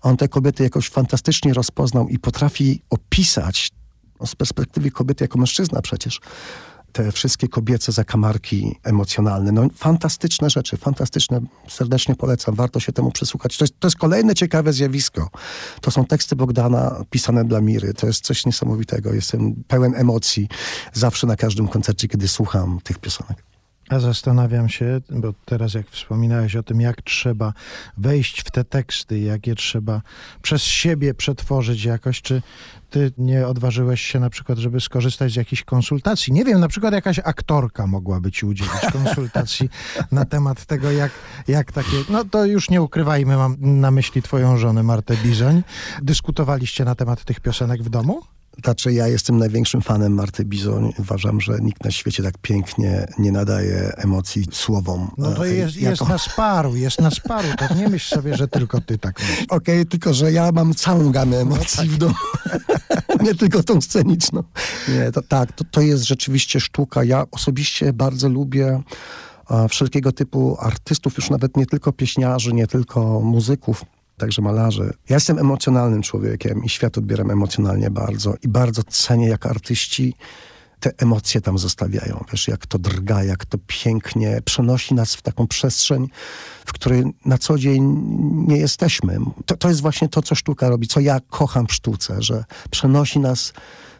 on 0.03 0.17
te 0.17 0.29
kobiety 0.29 0.63
jakoś 0.63 0.89
fantastycznie 0.89 1.55
rozpoznał 1.55 2.09
i 2.09 2.19
potrafi 2.19 2.83
opisać 2.91 3.71
z 4.27 4.35
perspektywy 4.35 4.91
kobiety 4.91 5.25
jako 5.25 5.39
mężczyzna 5.39 5.83
przecież 5.83 6.21
te 6.93 7.13
wszystkie 7.13 7.49
kobiece 7.49 7.93
zakamarki 7.93 8.77
emocjonalne. 8.85 9.53
No, 9.53 9.67
fantastyczne 9.75 10.51
rzeczy, 10.51 10.77
fantastyczne. 10.77 11.41
Serdecznie 11.69 12.15
polecam, 12.15 12.55
warto 12.55 12.81
się 12.81 12.93
temu 12.93 13.11
przysłuchać. 13.11 13.59
To 13.59 13.65
jest, 13.65 13.81
to 13.81 13.89
jest 13.89 13.99
kolejne 13.99 14.35
ciekawe 14.35 14.73
zjawisko. 14.73 15.31
To 15.81 15.91
są 15.91 16.05
teksty 16.05 16.37
Bogdana 16.37 17.05
pisane 17.11 17.45
dla 17.45 17.61
Miry. 17.61 17.95
To 17.95 18.07
jest 18.07 18.25
coś 18.25 18.47
niesamowitego. 18.47 19.15
Jestem 19.15 19.65
pełen 19.69 19.95
emocji 19.95 20.49
zawsze 20.93 21.27
na 21.27 21.37
każdym 21.37 21.69
koncercie, 21.69 22.09
kiedy 22.09 22.29
słucham 22.29 22.81
tych 22.85 22.99
piosenek. 22.99 23.50
A 23.91 23.99
zastanawiam 23.99 24.69
się, 24.69 25.01
bo 25.11 25.35
teraz 25.45 25.75
jak 25.75 25.91
wspominałeś 25.91 26.57
o 26.57 26.63
tym, 26.63 26.81
jak 26.81 27.03
trzeba 27.03 27.53
wejść 27.97 28.41
w 28.41 28.51
te 28.51 28.65
teksty, 28.65 29.21
jak 29.21 29.47
je 29.47 29.55
trzeba 29.55 30.03
przez 30.43 30.63
siebie 30.63 31.15
przetworzyć 31.15 31.85
jakoś, 31.85 32.23
czy 32.23 32.43
ty 32.91 33.13
nie 33.19 33.47
odważyłeś 33.47 34.01
się 34.01 34.21
na 34.21 34.31
przykład, 34.31 34.59
żeby 34.59 34.81
skorzystać 34.81 35.33
z 35.33 35.37
jakichś 35.37 35.63
konsultacji? 35.65 36.33
Nie 36.33 36.45
wiem, 36.45 36.61
na 36.61 36.69
przykład 36.69 36.95
jakaś 36.95 37.19
aktorka 37.19 37.87
mogłaby 37.87 38.33
ci 38.33 38.47
udzielić 38.47 38.81
konsultacji 38.93 39.69
na 40.13 40.25
temat 40.25 40.67
tego, 40.67 40.91
jak, 40.91 41.13
jak 41.49 41.73
takie... 41.73 41.97
No 42.09 42.25
to 42.25 42.45
już 42.45 42.71
nie 42.71 42.83
ukrywajmy, 42.83 43.37
mam 43.37 43.57
na 43.61 43.91
myśli 43.91 44.23
twoją 44.23 44.57
żonę 44.57 44.83
Martę 44.83 45.17
Bizoń. 45.17 45.63
Dyskutowaliście 46.03 46.85
na 46.85 46.95
temat 46.95 47.25
tych 47.25 47.41
piosenek 47.41 47.83
w 47.83 47.89
domu? 47.89 48.23
Znaczy, 48.65 48.93
ja 48.93 49.09
jestem 49.09 49.39
największym 49.39 49.83
fanem 49.83 50.13
Marty 50.15 50.45
Bizoń. 50.45 50.93
Uważam, 50.99 51.41
że 51.41 51.59
nikt 51.61 51.85
na 51.85 51.91
świecie 51.91 52.23
tak 52.23 52.39
pięknie 52.39 53.07
nie 53.19 53.33
nadaje 53.33 53.93
emocji 53.97 54.45
słowom. 54.53 55.11
No 55.19 55.33
to 55.35 55.47
E, 55.47 55.55
jest, 55.55 55.77
jako- 55.77 55.91
jest 55.91 56.09
nas 56.09 56.29
paru, 56.37 56.77
jest 56.77 57.01
nas 57.01 57.21
paru. 57.21 57.49
To 57.59 57.75
nie 57.75 57.89
myśl 57.89 58.15
sobie, 58.15 58.37
że 58.37 58.49
tylko 58.49 58.81
ty 58.81 58.99
tak 58.99 59.21
myślisz. 59.21 59.47
Okej, 59.49 59.87
tylko 59.87 60.15
że 60.15 60.33
ja 60.33 60.53
mam 60.53 60.75
całą 60.75 61.13
gamę 61.13 61.37
No 61.37 61.43
emocji 61.43 61.77
tak. 61.79 61.87
w 61.89 61.97
domu. 61.97 62.15
nie 63.27 63.35
tylko 63.35 63.63
tą 63.63 63.81
sceniczną. 63.81 64.43
Nie, 64.89 65.13
to, 65.13 65.23
tak, 65.23 65.53
to, 65.53 65.65
to 65.71 65.81
jest 65.81 66.05
rzeczywiście 66.05 66.61
sztuka. 66.61 67.05
Ja 67.05 67.25
osobiście 67.31 67.93
bardzo 67.93 68.29
lubię 68.29 68.83
e, 69.51 69.69
wszelkiego 69.69 70.13
typu 70.13 70.57
artystów, 70.61 71.17
już 71.17 71.31
nawet 71.31 71.57
nie 71.57 71.67
tylko 71.67 71.93
pieśniarzy, 71.93 72.53
nie 72.53 72.67
tylko 72.67 73.21
muzyków, 73.21 73.85
także 74.21 74.43
malarzy. 74.43 74.93
Ja 75.09 75.17
jestem 75.17 75.39
emocjonalnym 75.39 76.03
człowiekiem 76.03 76.65
i 76.65 76.69
świat 76.69 76.99
odbieram 76.99 77.31
emocjonalnie 77.31 77.91
bardzo 77.91 78.35
i 78.43 78.49
bardzo 78.49 78.83
cenię, 78.83 79.29
jak 79.29 79.47
artyści 79.47 80.15
te 80.81 80.91
emocje 80.99 81.41
tam 81.41 81.59
zostawiają. 81.59 82.25
Wiesz, 82.33 82.49
jak 82.49 82.67
to 82.67 82.79
drga, 82.79 83.25
jak 83.25 83.45
to 83.45 83.59
pięknie 83.67 84.41
przenosi 84.45 84.95
nas 84.95 85.15
w 85.15 85.23
taką 85.23 85.47
przestrzeń, 85.47 86.09
w 86.67 86.73
której 86.73 87.05
na 87.25 87.39
co 87.39 87.59
dzień 87.59 87.83
nie 88.49 88.57
jesteśmy. 88.57 89.19
To, 89.47 89.57
to 89.57 89.69
jest 89.69 89.81
właśnie 89.81 90.09
to, 90.09 90.23
co 90.23 90.35
sztuka 90.35 90.69
robi, 90.69 90.87
co 90.87 91.01
ja 91.01 91.21
kocham 91.31 91.67
w 91.67 91.75
sztuce, 91.75 92.23
że 92.23 92.45
przenosi 92.71 93.19
nas 93.19 93.53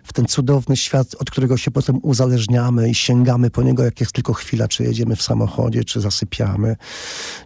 w 0.05 0.13
ten 0.13 0.27
cudowny 0.27 0.77
świat, 0.77 1.07
od 1.19 1.31
którego 1.31 1.57
się 1.57 1.71
potem 1.71 1.99
uzależniamy 2.03 2.91
i 2.91 2.95
sięgamy 2.95 3.51
po 3.51 3.63
niego, 3.63 3.85
jak 3.85 4.01
jest 4.01 4.13
tylko 4.13 4.33
chwila, 4.33 4.69
czy 4.69 4.85
jedziemy 4.85 5.17
w 5.17 5.23
samochodzie, 5.23 5.85
czy 5.85 6.01
zasypiamy, 6.01 6.77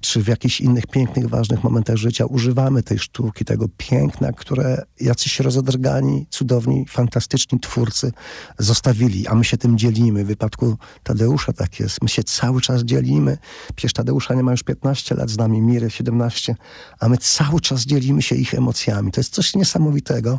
czy 0.00 0.22
w 0.22 0.28
jakichś 0.28 0.60
innych 0.60 0.86
pięknych, 0.86 1.28
ważnych 1.28 1.64
momentach 1.64 1.96
życia. 1.96 2.26
Używamy 2.26 2.82
tej 2.82 2.98
sztuki, 2.98 3.44
tego 3.44 3.66
piękna, 3.76 4.32
które 4.32 4.82
jacyś 5.00 5.40
rozodrgani, 5.40 6.26
cudowni, 6.30 6.84
fantastyczni 6.88 7.60
twórcy 7.60 8.12
zostawili, 8.58 9.26
a 9.26 9.34
my 9.34 9.44
się 9.44 9.56
tym 9.56 9.78
dzielimy. 9.78 10.24
W 10.24 10.26
wypadku 10.26 10.76
Tadeusza 11.02 11.52
tak 11.52 11.80
jest. 11.80 12.02
My 12.02 12.08
się 12.08 12.22
cały 12.22 12.60
czas 12.60 12.82
dzielimy. 12.82 13.38
Przecież 13.76 13.92
Tadeusza 13.92 14.34
nie 14.34 14.42
ma 14.42 14.50
już 14.50 14.62
15 14.62 15.14
lat, 15.14 15.30
z 15.30 15.38
nami 15.38 15.60
Miry 15.60 15.90
17, 15.90 16.56
a 17.00 17.08
my 17.08 17.16
cały 17.18 17.60
czas 17.60 17.82
dzielimy 17.82 18.22
się 18.22 18.36
ich 18.36 18.54
emocjami. 18.54 19.12
To 19.12 19.20
jest 19.20 19.34
coś 19.34 19.54
niesamowitego. 19.54 20.38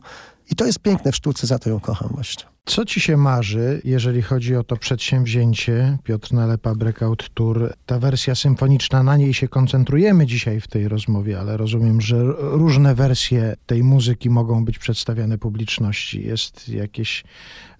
I 0.51 0.55
to 0.55 0.65
jest 0.65 0.79
piękne 0.79 1.11
w 1.11 1.15
sztuce, 1.15 1.47
za 1.47 1.59
to 1.59 1.69
ją 1.69 1.79
kocham 1.79 2.09
właśnie. 2.13 2.43
Co 2.65 2.85
ci 2.85 2.99
się 2.99 3.17
marzy, 3.17 3.81
jeżeli 3.83 4.21
chodzi 4.21 4.55
o 4.55 4.63
to 4.63 4.77
przedsięwzięcie 4.77 5.97
Piotr 6.03 6.33
Nalepa 6.33 6.75
Breakout 6.75 7.29
Tour? 7.33 7.73
Ta 7.85 7.99
wersja 7.99 8.35
symfoniczna, 8.35 9.03
na 9.03 9.17
niej 9.17 9.33
się 9.33 9.47
koncentrujemy 9.47 10.25
dzisiaj 10.25 10.61
w 10.61 10.67
tej 10.67 10.87
rozmowie, 10.87 11.39
ale 11.39 11.57
rozumiem, 11.57 12.01
że 12.01 12.23
różne 12.39 12.95
wersje 12.95 13.55
tej 13.65 13.83
muzyki 13.83 14.29
mogą 14.29 14.65
być 14.65 14.79
przedstawiane 14.79 15.37
publiczności. 15.37 16.23
Jest 16.23 16.69
jakieś 16.69 17.23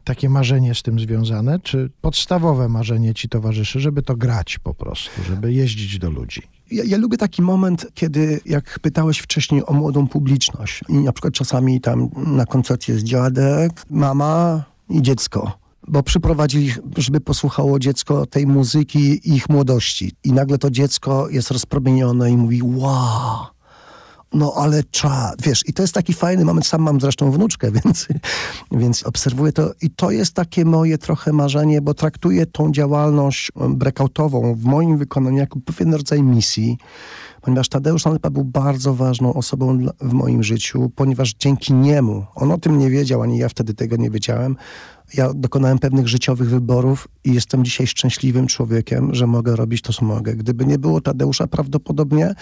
takie 0.03 0.29
marzenie 0.29 0.75
z 0.75 0.81
tym 0.81 0.99
związane? 0.99 1.59
Czy 1.59 1.89
podstawowe 2.01 2.69
marzenie 2.69 3.13
ci 3.13 3.29
towarzyszy, 3.29 3.79
żeby 3.79 4.01
to 4.01 4.15
grać 4.15 4.59
po 4.59 4.73
prostu, 4.73 5.23
żeby 5.23 5.53
jeździć 5.53 5.99
do 5.99 6.09
ludzi? 6.09 6.41
Ja, 6.71 6.83
ja 6.83 6.97
lubię 6.97 7.17
taki 7.17 7.41
moment, 7.41 7.87
kiedy, 7.93 8.39
jak 8.45 8.79
pytałeś 8.79 9.19
wcześniej 9.19 9.65
o 9.65 9.73
młodą 9.73 10.07
publiczność, 10.07 10.81
i 10.89 10.93
na 10.93 11.11
przykład 11.11 11.33
czasami 11.33 11.81
tam 11.81 12.09
na 12.15 12.45
koncercie 12.45 12.93
jest 12.93 13.05
dziadek, 13.05 13.85
mama 13.89 14.63
i 14.89 15.01
dziecko. 15.01 15.57
Bo 15.87 16.03
przyprowadzili, 16.03 16.71
żeby 16.97 17.21
posłuchało 17.21 17.79
dziecko 17.79 18.25
tej 18.25 18.47
muzyki 18.47 19.33
ich 19.35 19.49
młodości. 19.49 20.11
I 20.23 20.33
nagle 20.33 20.57
to 20.57 20.71
dziecko 20.71 21.29
jest 21.29 21.51
rozpromienione 21.51 22.31
i 22.31 22.37
mówi: 22.37 22.63
Wow, 22.63 23.45
no 24.35 24.53
ale 24.55 24.83
czad, 24.83 25.41
wiesz, 25.41 25.63
i 25.67 25.73
to 25.73 25.81
jest 25.81 25.93
taki 25.93 26.13
fajny 26.13 26.45
moment, 26.45 26.67
sam 26.67 26.81
mam 26.81 27.01
zresztą 27.01 27.31
wnuczkę, 27.31 27.71
więc, 27.83 28.07
więc 28.71 29.03
obserwuję 29.03 29.51
to 29.51 29.71
i 29.81 29.89
to 29.89 30.11
jest 30.11 30.33
takie 30.33 30.65
moje 30.65 30.97
trochę 30.97 31.33
marzenie, 31.33 31.81
bo 31.81 31.93
traktuję 31.93 32.45
tą 32.45 32.71
działalność 32.71 33.51
breakoutową 33.69 34.55
w 34.55 34.63
moim 34.63 34.97
wykonaniu 34.97 35.37
jako 35.37 35.59
pewien 35.65 35.93
rodzaj 35.93 36.23
misji, 36.23 36.77
ponieważ 37.45 37.69
Tadeusz 37.69 38.05
Nalepa 38.05 38.29
był 38.29 38.43
bardzo 38.43 38.93
ważną 38.93 39.33
osobą 39.33 39.79
w 40.01 40.13
moim 40.13 40.43
życiu, 40.43 40.91
ponieważ 40.95 41.33
dzięki 41.33 41.73
niemu, 41.73 42.25
on 42.35 42.51
o 42.51 42.57
tym 42.57 42.79
nie 42.79 42.89
wiedział, 42.89 43.21
ani 43.21 43.37
ja 43.37 43.49
wtedy 43.49 43.73
tego 43.73 43.95
nie 43.95 44.09
wiedziałem, 44.09 44.55
ja 45.13 45.33
dokonałem 45.33 45.79
pewnych 45.79 46.07
życiowych 46.07 46.49
wyborów 46.49 47.07
i 47.23 47.33
jestem 47.33 47.65
dzisiaj 47.65 47.87
szczęśliwym 47.87 48.47
człowiekiem, 48.47 49.15
że 49.15 49.27
mogę 49.27 49.55
robić 49.55 49.81
to, 49.81 49.93
co 49.93 50.05
mogę. 50.05 50.35
Gdyby 50.35 50.65
nie 50.65 50.79
było 50.79 51.01
Tadeusza, 51.01 51.47
prawdopodobnie 51.47 52.35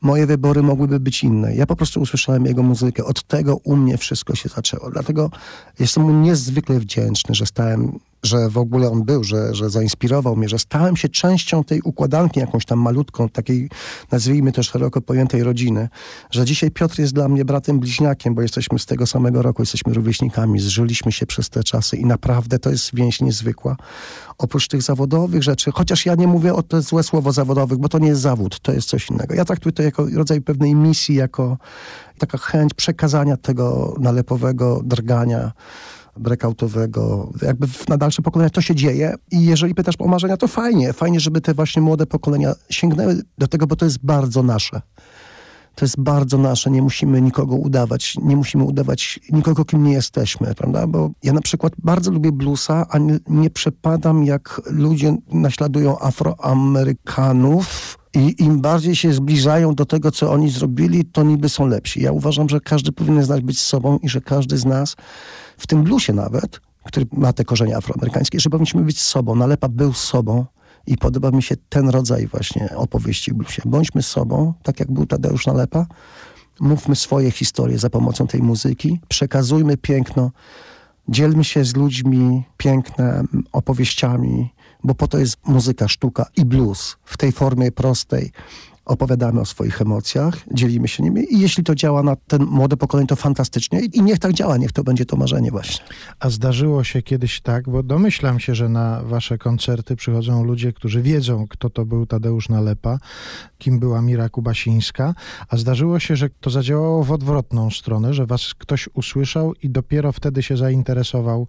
moje 0.00 0.26
wybory 0.26 0.62
mogłyby 0.62 1.00
być 1.00 1.24
inne. 1.24 1.54
Ja 1.54 1.66
po 1.66 1.76
prostu 1.76 2.00
usłyszałem 2.00 2.46
jego 2.46 2.62
muzykę. 2.62 3.04
Od 3.04 3.22
tego 3.22 3.56
u 3.56 3.76
mnie 3.76 3.98
wszystko 3.98 4.34
się 4.34 4.48
zaczęło. 4.48 4.90
Dlatego 4.90 5.30
jestem 5.78 6.02
mu 6.02 6.12
niezwykle 6.12 6.80
wdzięczny, 6.80 7.34
że 7.34 7.46
stałem 7.46 7.98
że 8.22 8.48
w 8.48 8.58
ogóle 8.58 8.90
on 8.90 9.04
był, 9.04 9.24
że, 9.24 9.54
że 9.54 9.70
zainspirował 9.70 10.36
mnie, 10.36 10.48
że 10.48 10.58
stałem 10.58 10.96
się 10.96 11.08
częścią 11.08 11.64
tej 11.64 11.80
układanki 11.80 12.40
jakąś 12.40 12.64
tam 12.64 12.78
malutką, 12.78 13.28
takiej 13.28 13.70
nazwijmy 14.12 14.52
to 14.52 14.62
szeroko 14.62 15.00
pojętej 15.00 15.42
rodziny, 15.42 15.88
że 16.30 16.44
dzisiaj 16.44 16.70
Piotr 16.70 16.98
jest 16.98 17.12
dla 17.12 17.28
mnie 17.28 17.44
bratem 17.44 17.80
bliźniakiem, 17.80 18.34
bo 18.34 18.42
jesteśmy 18.42 18.78
z 18.78 18.86
tego 18.86 19.06
samego 19.06 19.42
roku, 19.42 19.62
jesteśmy 19.62 19.94
rówieśnikami, 19.94 20.60
zżyliśmy 20.60 21.12
się 21.12 21.26
przez 21.26 21.50
te 21.50 21.64
czasy 21.64 21.96
i 21.96 22.06
naprawdę 22.06 22.58
to 22.58 22.70
jest 22.70 22.94
więź 22.94 23.20
niezwykła. 23.20 23.76
Oprócz 24.38 24.68
tych 24.68 24.82
zawodowych 24.82 25.42
rzeczy, 25.42 25.70
chociaż 25.72 26.06
ja 26.06 26.14
nie 26.14 26.26
mówię 26.26 26.54
o 26.54 26.62
to 26.62 26.82
złe 26.82 27.02
słowo 27.02 27.32
zawodowych, 27.32 27.78
bo 27.78 27.88
to 27.88 27.98
nie 27.98 28.08
jest 28.08 28.20
zawód, 28.20 28.60
to 28.60 28.72
jest 28.72 28.88
coś 28.88 29.10
innego. 29.10 29.34
Ja 29.34 29.44
traktuję 29.44 29.72
to 29.72 29.82
jako 29.82 30.06
rodzaj 30.14 30.40
pewnej 30.40 30.74
misji, 30.74 31.14
jako 31.14 31.58
taka 32.18 32.38
chęć 32.38 32.74
przekazania 32.74 33.36
tego 33.36 33.94
nalepowego 34.00 34.80
drgania, 34.84 35.52
breakoutowego, 36.18 37.32
jakby 37.42 37.66
na 37.88 37.96
dalsze 37.96 38.22
pokolenia 38.22 38.50
to 38.50 38.60
się 38.60 38.74
dzieje. 38.74 39.14
I 39.30 39.44
jeżeli 39.44 39.74
pytasz 39.74 39.94
o 39.98 40.06
marzenia, 40.06 40.36
to 40.36 40.48
fajnie, 40.48 40.92
fajnie, 40.92 41.20
żeby 41.20 41.40
te 41.40 41.54
właśnie 41.54 41.82
młode 41.82 42.06
pokolenia 42.06 42.54
sięgnęły 42.70 43.22
do 43.38 43.46
tego, 43.46 43.66
bo 43.66 43.76
to 43.76 43.84
jest 43.84 43.98
bardzo 44.02 44.42
nasze. 44.42 44.80
To 45.74 45.84
jest 45.84 46.00
bardzo 46.00 46.38
nasze, 46.38 46.70
nie 46.70 46.82
musimy 46.82 47.22
nikogo 47.22 47.56
udawać, 47.56 48.14
nie 48.22 48.36
musimy 48.36 48.64
udawać 48.64 49.20
nikogo, 49.32 49.64
kim 49.64 49.84
nie 49.84 49.92
jesteśmy, 49.92 50.54
prawda? 50.54 50.86
Bo 50.86 51.10
ja 51.22 51.32
na 51.32 51.40
przykład 51.40 51.72
bardzo 51.78 52.10
lubię 52.10 52.32
bluesa, 52.32 52.86
a 52.90 52.98
nie, 52.98 53.18
nie 53.28 53.50
przepadam, 53.50 54.24
jak 54.24 54.60
ludzie 54.70 55.16
naśladują 55.32 55.98
Afroamerykanów 55.98 57.98
i 58.18 58.42
im 58.42 58.60
bardziej 58.60 58.96
się 58.96 59.12
zbliżają 59.12 59.74
do 59.74 59.84
tego, 59.84 60.10
co 60.10 60.32
oni 60.32 60.50
zrobili, 60.50 61.04
to 61.04 61.22
niby 61.22 61.48
są 61.48 61.66
lepsi. 61.66 62.02
Ja 62.02 62.12
uważam, 62.12 62.48
że 62.48 62.60
każdy 62.60 62.92
powinien 62.92 63.22
znać 63.22 63.42
być 63.42 63.60
sobą 63.60 63.98
i 64.02 64.08
że 64.08 64.20
każdy 64.20 64.58
z 64.58 64.64
nas, 64.64 64.96
w 65.58 65.66
tym 65.66 65.82
bluesie 65.82 66.12
nawet, 66.12 66.60
który 66.84 67.06
ma 67.12 67.32
te 67.32 67.44
korzenie 67.44 67.76
afroamerykańskie, 67.76 68.40
że 68.40 68.50
powinniśmy 68.50 68.82
być 68.82 69.00
sobą. 69.00 69.34
Nalepa 69.34 69.68
był 69.68 69.92
sobą 69.92 70.46
i 70.86 70.96
podoba 70.96 71.30
mi 71.30 71.42
się 71.42 71.56
ten 71.68 71.88
rodzaj 71.88 72.26
właśnie 72.26 72.68
opowieści 72.76 73.30
w 73.32 73.34
bluesie. 73.34 73.62
Bądźmy 73.64 74.02
sobą, 74.02 74.54
tak 74.62 74.80
jak 74.80 74.90
był 74.90 75.06
Tadeusz 75.06 75.46
Nalepa. 75.46 75.86
Mówmy 76.60 76.96
swoje 76.96 77.30
historie 77.30 77.78
za 77.78 77.90
pomocą 77.90 78.26
tej 78.26 78.42
muzyki. 78.42 79.00
Przekazujmy 79.08 79.76
piękno. 79.76 80.30
Dzielmy 81.08 81.44
się 81.44 81.64
z 81.64 81.76
ludźmi 81.76 82.44
piękne 82.56 83.22
opowieściami, 83.52 84.50
bo 84.84 84.94
po 84.94 85.08
to 85.08 85.18
jest 85.18 85.36
muzyka, 85.46 85.88
sztuka 85.88 86.26
i 86.36 86.44
blues 86.44 86.96
w 87.04 87.16
tej 87.16 87.32
formie 87.32 87.72
prostej 87.72 88.32
opowiadamy 88.88 89.40
o 89.40 89.44
swoich 89.44 89.82
emocjach, 89.82 90.34
dzielimy 90.52 90.88
się 90.88 91.02
nimi 91.02 91.34
i 91.34 91.40
jeśli 91.40 91.64
to 91.64 91.74
działa 91.74 92.02
na 92.02 92.16
ten 92.16 92.44
młode 92.44 92.76
pokolenie, 92.76 93.06
to 93.06 93.16
fantastycznie 93.16 93.80
i 93.80 94.02
niech 94.02 94.18
tak 94.18 94.32
działa, 94.32 94.56
niech 94.56 94.72
to 94.72 94.84
będzie 94.84 95.04
to 95.04 95.16
marzenie 95.16 95.50
właśnie. 95.50 95.84
A 96.20 96.30
zdarzyło 96.30 96.84
się 96.84 97.02
kiedyś 97.02 97.40
tak, 97.40 97.70
bo 97.70 97.82
domyślam 97.82 98.40
się, 98.40 98.54
że 98.54 98.68
na 98.68 99.02
wasze 99.02 99.38
koncerty 99.38 99.96
przychodzą 99.96 100.44
ludzie, 100.44 100.72
którzy 100.72 101.02
wiedzą, 101.02 101.46
kto 101.48 101.70
to 101.70 101.84
był 101.84 102.06
Tadeusz 102.06 102.48
Nalepa, 102.48 102.98
kim 103.58 103.78
była 103.78 104.02
Mira 104.02 104.28
Kubasińska, 104.28 105.14
a 105.48 105.56
zdarzyło 105.56 105.98
się, 105.98 106.16
że 106.16 106.30
to 106.40 106.50
zadziałało 106.50 107.04
w 107.04 107.12
odwrotną 107.12 107.70
stronę, 107.70 108.14
że 108.14 108.26
was 108.26 108.54
ktoś 108.58 108.88
usłyszał 108.94 109.54
i 109.62 109.70
dopiero 109.70 110.12
wtedy 110.12 110.42
się 110.42 110.56
zainteresował 110.56 111.46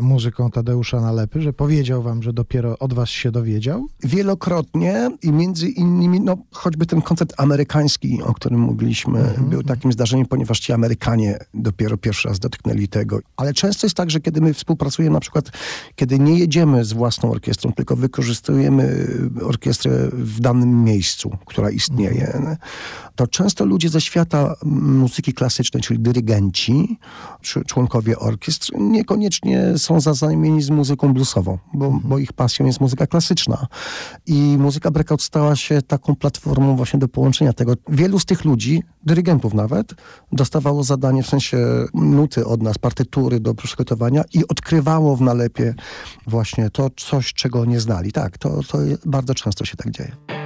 muzyką 0.00 0.50
Tadeusza 0.50 1.00
Nalepy, 1.00 1.42
że 1.42 1.52
powiedział 1.52 2.02
wam, 2.02 2.22
że 2.22 2.32
dopiero 2.32 2.78
od 2.78 2.94
was 2.94 3.08
się 3.08 3.30
dowiedział? 3.30 3.86
Wielokrotnie 4.04 5.10
i 5.22 5.32
między 5.32 5.68
innymi, 5.68 6.20
no 6.20 6.36
choćby 6.52 6.79
ten 6.86 7.02
koncert 7.02 7.32
amerykański, 7.36 8.22
o 8.22 8.34
którym 8.34 8.60
mówiliśmy, 8.60 9.34
był 9.38 9.62
takim 9.62 9.92
zdarzeniem, 9.92 10.26
ponieważ 10.26 10.60
ci 10.60 10.72
Amerykanie 10.72 11.38
dopiero 11.54 11.96
pierwszy 11.96 12.28
raz 12.28 12.38
dotknęli 12.38 12.88
tego. 12.88 13.18
Ale 13.36 13.54
często 13.54 13.86
jest 13.86 13.96
tak, 13.96 14.10
że 14.10 14.20
kiedy 14.20 14.40
my 14.40 14.54
współpracujemy, 14.54 15.14
na 15.14 15.20
przykład 15.20 15.50
kiedy 15.94 16.18
nie 16.18 16.38
jedziemy 16.38 16.84
z 16.84 16.92
własną 16.92 17.30
orkiestrą, 17.30 17.72
tylko 17.72 17.96
wykorzystujemy 17.96 19.06
orkiestrę 19.42 20.08
w 20.12 20.40
danym 20.40 20.84
miejscu, 20.84 21.30
która 21.46 21.70
istnieje, 21.70 22.56
to 23.16 23.26
często 23.26 23.64
ludzie 23.64 23.88
ze 23.88 24.00
świata 24.00 24.54
muzyki 24.64 25.34
klasycznej, 25.34 25.82
czyli 25.82 26.00
dyrygenci, 26.00 26.98
czy 27.40 27.64
członkowie 27.64 28.18
orkiestr, 28.18 28.70
niekoniecznie 28.78 29.78
są 29.78 30.00
zaznajomieni 30.00 30.62
z 30.62 30.70
muzyką 30.70 31.14
bluesową, 31.14 31.58
bo, 31.74 32.00
bo 32.04 32.18
ich 32.18 32.32
pasją 32.32 32.66
jest 32.66 32.80
muzyka 32.80 33.06
klasyczna. 33.06 33.66
I 34.26 34.56
muzyka 34.58 34.90
breakout 34.90 35.22
stała 35.22 35.56
się 35.56 35.82
taką 35.82 36.14
platformą 36.14 36.69
właśnie 36.76 36.98
do 36.98 37.08
połączenia 37.08 37.52
tego. 37.52 37.74
Wielu 37.88 38.18
z 38.18 38.24
tych 38.24 38.44
ludzi, 38.44 38.82
dyrygentów 39.04 39.54
nawet, 39.54 39.94
dostawało 40.32 40.84
zadanie, 40.84 41.22
w 41.22 41.26
sensie 41.26 41.58
nuty 41.94 42.46
od 42.46 42.62
nas, 42.62 42.78
partytury 42.78 43.40
do 43.40 43.54
przygotowania 43.54 44.24
i 44.34 44.48
odkrywało 44.48 45.16
w 45.16 45.20
nalepie 45.20 45.74
właśnie 46.26 46.70
to 46.70 46.90
coś, 46.96 47.34
czego 47.34 47.64
nie 47.64 47.80
znali. 47.80 48.12
Tak, 48.12 48.38
to, 48.38 48.60
to 48.68 48.78
bardzo 49.06 49.34
często 49.34 49.64
się 49.64 49.76
tak 49.76 49.90
dzieje. 49.90 50.39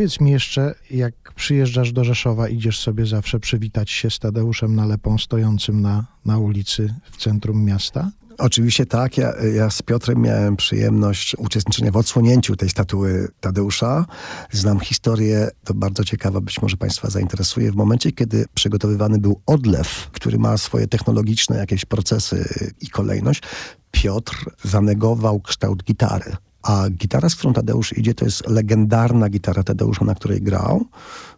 Powiedz 0.00 0.20
mi 0.20 0.30
jeszcze, 0.30 0.74
jak 0.90 1.14
przyjeżdżasz 1.34 1.92
do 1.92 2.04
Rzeszowa, 2.04 2.48
idziesz 2.48 2.80
sobie 2.80 3.06
zawsze 3.06 3.40
przywitać 3.40 3.90
się 3.90 4.10
z 4.10 4.18
Tadeuszem 4.18 4.74
Nalepą 4.74 5.18
stojącym 5.18 5.80
na, 5.80 6.06
na 6.24 6.38
ulicy 6.38 6.94
w 7.12 7.16
centrum 7.16 7.64
miasta? 7.64 8.10
Oczywiście 8.38 8.86
tak. 8.86 9.18
Ja, 9.18 9.32
ja 9.54 9.70
z 9.70 9.82
Piotrem 9.82 10.22
miałem 10.22 10.56
przyjemność 10.56 11.36
uczestniczenia 11.38 11.90
w 11.90 11.96
odsłonięciu 11.96 12.56
tej 12.56 12.68
statuły 12.68 13.28
Tadeusza. 13.40 14.06
Znam 14.50 14.80
historię, 14.80 15.48
to 15.64 15.74
bardzo 15.74 16.04
ciekawa, 16.04 16.40
być 16.40 16.62
może 16.62 16.76
Państwa 16.76 17.10
zainteresuje. 17.10 17.72
W 17.72 17.76
momencie, 17.76 18.12
kiedy 18.12 18.44
przygotowywany 18.54 19.18
był 19.18 19.40
odlew, 19.46 20.10
który 20.12 20.38
ma 20.38 20.58
swoje 20.58 20.86
technologiczne 20.86 21.56
jakieś 21.56 21.84
procesy 21.84 22.48
i 22.80 22.88
kolejność, 22.88 23.42
Piotr 23.90 24.50
zanegował 24.62 25.40
kształt 25.40 25.84
gitary. 25.84 26.36
A 26.62 26.90
gitara, 26.90 27.28
z 27.28 27.34
którą 27.34 27.52
Tadeusz 27.52 27.98
idzie, 27.98 28.14
to 28.14 28.24
jest 28.24 28.48
legendarna 28.48 29.28
gitara 29.28 29.62
Tadeusza, 29.62 30.04
na 30.04 30.14
której 30.14 30.42
grał. 30.42 30.86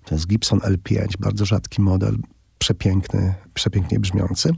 To 0.04 0.14
jest 0.14 0.26
Gibson 0.26 0.58
L5, 0.58 1.06
bardzo 1.20 1.44
rzadki 1.44 1.82
model 1.82 2.18
przepiękny, 2.58 3.34
przepięknie 3.54 4.00
brzmiący. 4.00 4.50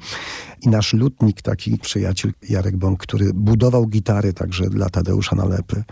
I 0.62 0.68
nasz 0.68 0.92
lutnik, 0.92 1.42
taki 1.42 1.78
przyjaciel 1.78 2.32
Jarek 2.48 2.76
Bąk, 2.76 3.00
który 3.00 3.34
budował 3.34 3.86
gitary 3.86 4.32
także 4.32 4.70
dla 4.70 4.90
Tadeusza 4.90 5.36
Nalepy, 5.36 5.84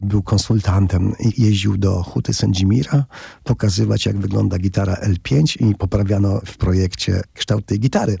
był 0.00 0.22
konsultantem 0.22 1.12
i 1.20 1.42
jeździł 1.42 1.76
do 1.76 2.02
Huty 2.02 2.34
Sędzimira 2.34 3.04
pokazywać, 3.44 4.06
jak 4.06 4.18
wygląda 4.18 4.58
gitara 4.58 4.94
L5 4.94 5.66
i 5.70 5.74
poprawiano 5.74 6.40
w 6.46 6.56
projekcie 6.56 7.22
kształt 7.34 7.66
tej 7.66 7.80
gitary. 7.80 8.16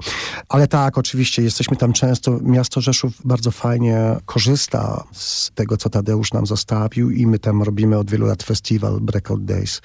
Ale 0.48 0.68
tak, 0.68 0.98
oczywiście, 0.98 1.42
jesteśmy 1.42 1.76
tam 1.76 1.92
często. 1.92 2.38
Miasto 2.42 2.80
Rzeszów 2.80 3.12
bardzo 3.24 3.50
fajnie 3.50 4.16
korzysta 4.26 5.04
z 5.12 5.50
tego, 5.54 5.76
co 5.76 5.90
Tadeusz 5.90 6.32
nam 6.32 6.46
zostawił 6.46 7.10
i 7.10 7.26
my 7.26 7.38
tam 7.38 7.62
robimy 7.62 7.98
od 7.98 8.10
wielu 8.10 8.26
lat 8.26 8.42
festiwal 8.42 9.00
Breakout 9.00 9.44
Days. 9.44 9.80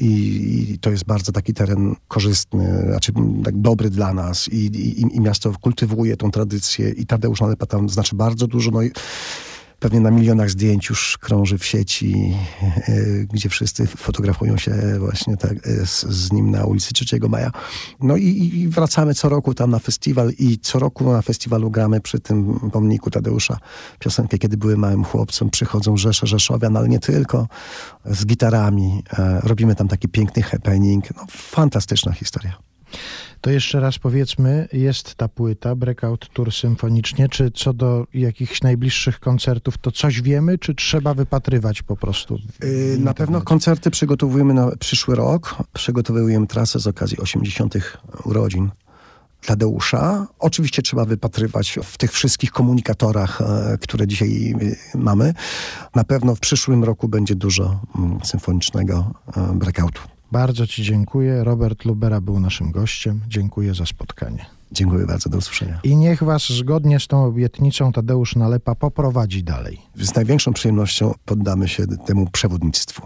I, 0.00 0.70
I 0.72 0.78
to 0.78 0.90
jest 0.90 1.04
bardzo 1.04 1.32
taki 1.32 1.54
teren 1.54 1.94
korzystny, 2.08 2.82
znaczy 2.86 3.12
tak 3.44 3.60
dobry 3.60 3.90
dla 3.90 4.14
nas 4.14 4.48
i, 4.48 4.56
i, 4.56 5.16
i 5.16 5.20
miasto 5.20 5.52
kultywuje 5.60 6.16
tą 6.16 6.30
tradycję 6.30 6.90
i 6.90 7.06
Tadeusz 7.06 7.40
Nalepa 7.40 7.66
tam 7.66 7.88
znaczy 7.88 8.16
bardzo 8.16 8.46
dużo. 8.46 8.70
No 8.70 8.80
pewnie 9.84 10.00
na 10.00 10.10
milionach 10.10 10.50
zdjęć 10.50 10.88
już 10.88 11.18
krąży 11.18 11.58
w 11.58 11.64
sieci, 11.64 12.34
e, 12.62 12.94
gdzie 13.32 13.48
wszyscy 13.48 13.86
fotografują 13.86 14.56
się 14.56 14.72
właśnie 14.98 15.36
tak 15.36 15.52
e, 15.52 15.86
z, 15.86 16.02
z 16.02 16.32
nim 16.32 16.50
na 16.50 16.64
ulicy 16.64 16.94
3 16.94 17.04
Maja. 17.28 17.50
No 18.00 18.16
i, 18.16 18.26
i, 18.54 18.68
wracamy 18.68 19.14
co 19.14 19.28
roku 19.28 19.54
tam 19.54 19.70
na 19.70 19.78
festiwal 19.78 20.30
i 20.38 20.58
co 20.58 20.78
roku 20.78 21.12
na 21.12 21.22
festiwalu 21.22 21.70
gramy 21.70 22.00
przy 22.00 22.20
tym 22.20 22.70
pomniku 22.72 23.10
Tadeusza 23.10 23.58
piosenkę 23.98 24.38
Kiedy 24.38 24.56
były 24.56 24.76
małym 24.76 25.04
chłopcem, 25.04 25.50
przychodzą 25.50 25.96
Rzesze 25.96 26.26
Rzeszowian, 26.26 26.76
ale 26.76 26.88
nie 26.88 26.98
tylko, 26.98 27.48
z 28.04 28.26
gitarami. 28.26 29.02
E, 29.18 29.40
robimy 29.42 29.74
tam 29.74 29.88
taki 29.88 30.08
piękny 30.08 30.42
happening. 30.42 31.04
No, 31.16 31.26
fantastyczna 31.30 32.12
historia. 32.12 32.54
To 33.44 33.50
jeszcze 33.50 33.80
raz 33.80 33.98
powiedzmy, 33.98 34.68
jest 34.72 35.14
ta 35.14 35.28
płyta 35.28 35.74
Breakout 35.74 36.28
Tour 36.32 36.52
symfonicznie, 36.52 37.28
czy 37.28 37.50
co 37.50 37.72
do 37.72 38.06
jakichś 38.14 38.62
najbliższych 38.62 39.20
koncertów, 39.20 39.78
to 39.78 39.92
coś 39.92 40.22
wiemy, 40.22 40.58
czy 40.58 40.74
trzeba 40.74 41.14
wypatrywać 41.14 41.82
po 41.82 41.96
prostu? 41.96 42.38
Yy, 42.62 42.98
na 42.98 43.14
pewno 43.14 43.40
koncerty 43.40 43.90
przygotowujemy 43.90 44.54
na 44.54 44.76
przyszły 44.76 45.14
rok. 45.14 45.56
Przygotowujemy 45.72 46.46
trasę 46.46 46.80
z 46.80 46.86
okazji 46.86 47.18
80. 47.18 47.74
urodzin 48.24 48.70
Tadeusza. 49.46 50.26
Oczywiście 50.38 50.82
trzeba 50.82 51.04
wypatrywać 51.04 51.78
w 51.84 51.98
tych 51.98 52.12
wszystkich 52.12 52.50
komunikatorach, 52.50 53.40
e, 53.40 53.78
które 53.80 54.06
dzisiaj 54.06 54.54
e, 54.94 54.98
mamy. 54.98 55.34
Na 55.94 56.04
pewno 56.04 56.34
w 56.34 56.40
przyszłym 56.40 56.84
roku 56.84 57.08
będzie 57.08 57.34
dużo 57.34 57.80
mm, 57.98 58.18
symfonicznego 58.24 59.14
e, 59.36 59.54
breakoutu. 59.54 60.13
Bardzo 60.34 60.66
Ci 60.66 60.82
dziękuję. 60.82 61.44
Robert 61.44 61.84
Lubera 61.84 62.20
był 62.20 62.40
naszym 62.40 62.70
gościem. 62.70 63.20
Dziękuję 63.28 63.74
za 63.74 63.86
spotkanie. 63.86 64.46
Dziękuję 64.72 65.06
bardzo, 65.06 65.30
do 65.30 65.38
usłyszenia. 65.38 65.80
I 65.84 65.96
niech 65.96 66.22
Was 66.22 66.52
zgodnie 66.52 67.00
z 67.00 67.06
tą 67.06 67.24
obietnicą 67.24 67.92
Tadeusz 67.92 68.36
Nalepa 68.36 68.74
poprowadzi 68.74 69.44
dalej. 69.44 69.80
Z 69.94 70.14
największą 70.14 70.52
przyjemnością 70.52 71.14
poddamy 71.24 71.68
się 71.68 71.86
temu 71.86 72.30
przewodnictwu. 72.30 73.02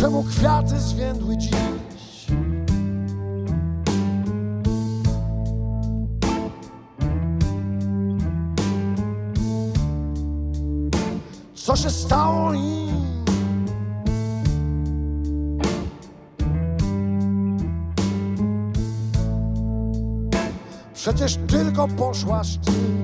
Czemu 0.00 0.22
kwiaty 0.22 0.80
zwiędły 0.80 1.36
dziś? 1.36 2.26
Co 11.54 11.76
się 11.76 11.90
stało 11.90 12.52
im? 12.54 13.24
Przecież 20.94 21.38
tylko 21.48 21.88
poszłaś 21.88 22.58
ty. 22.64 22.99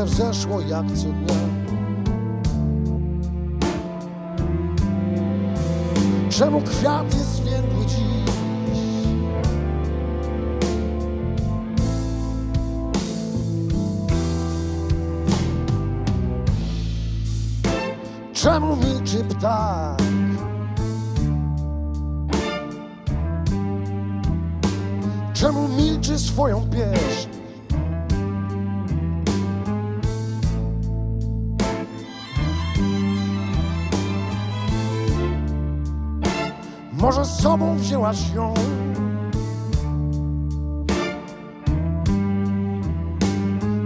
Słońce 0.00 0.14
wzeszło 0.14 0.60
jak 0.60 0.86
co 0.86 1.08
dnia. 1.08 1.34
Czemu 6.30 6.60
kwiaty 6.60 7.16
zwiędły 7.16 7.86
dziś? 7.86 8.00
Czemu 18.32 18.76
milczy 18.76 19.24
ptak? 19.24 20.02
Czemu 25.34 25.68
milczy 25.68 26.18
swoją 26.18 26.70
pieśń? 26.70 27.29
Może 37.10 37.24
z 37.24 37.42
sobą 37.42 37.76
wzięłaś 37.76 38.30
ją? 38.34 38.54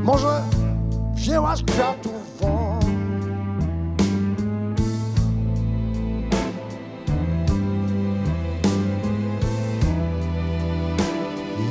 Może 0.03 0.43
wzięłaś 1.15 1.63
kwiatów? 1.63 2.13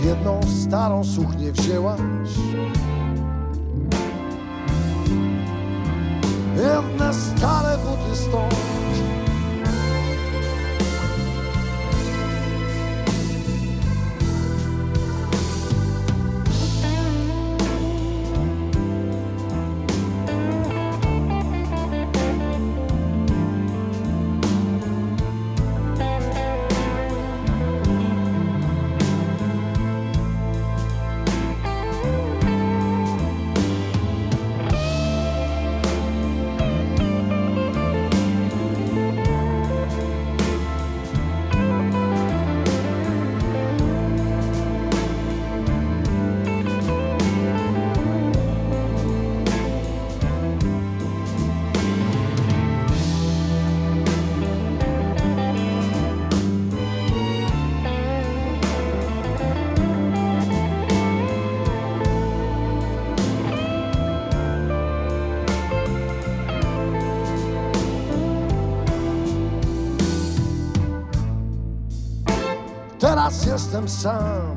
Jedną 0.06 0.40
starą 0.64 1.04
suchnię 1.04 1.52
wzięłaś 1.52 2.00
Teraz 73.24 73.46
jestem 73.46 73.90
sam. 73.90 74.56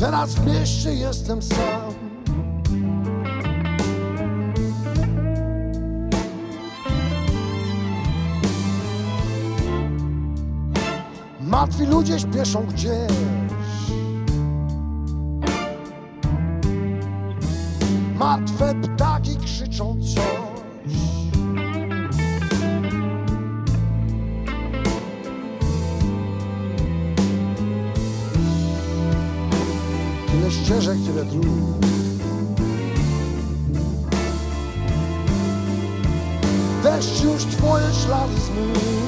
Teraz 0.00 0.34
w 0.34 0.46
mieście 0.46 0.94
jestem 0.94 1.42
sam. 1.42 1.94
Martwi 11.40 11.86
ludzie 11.86 12.18
śpieszą 12.18 12.66
gdzieś. 12.66 13.27
Ścieżek, 30.68 30.96
tyle 31.06 31.24
dróg. 31.24 31.46
Deszcz 36.82 37.22
już 37.22 37.44
twoje 37.44 37.84
ślady 38.04 38.34
zmył. 38.40 39.07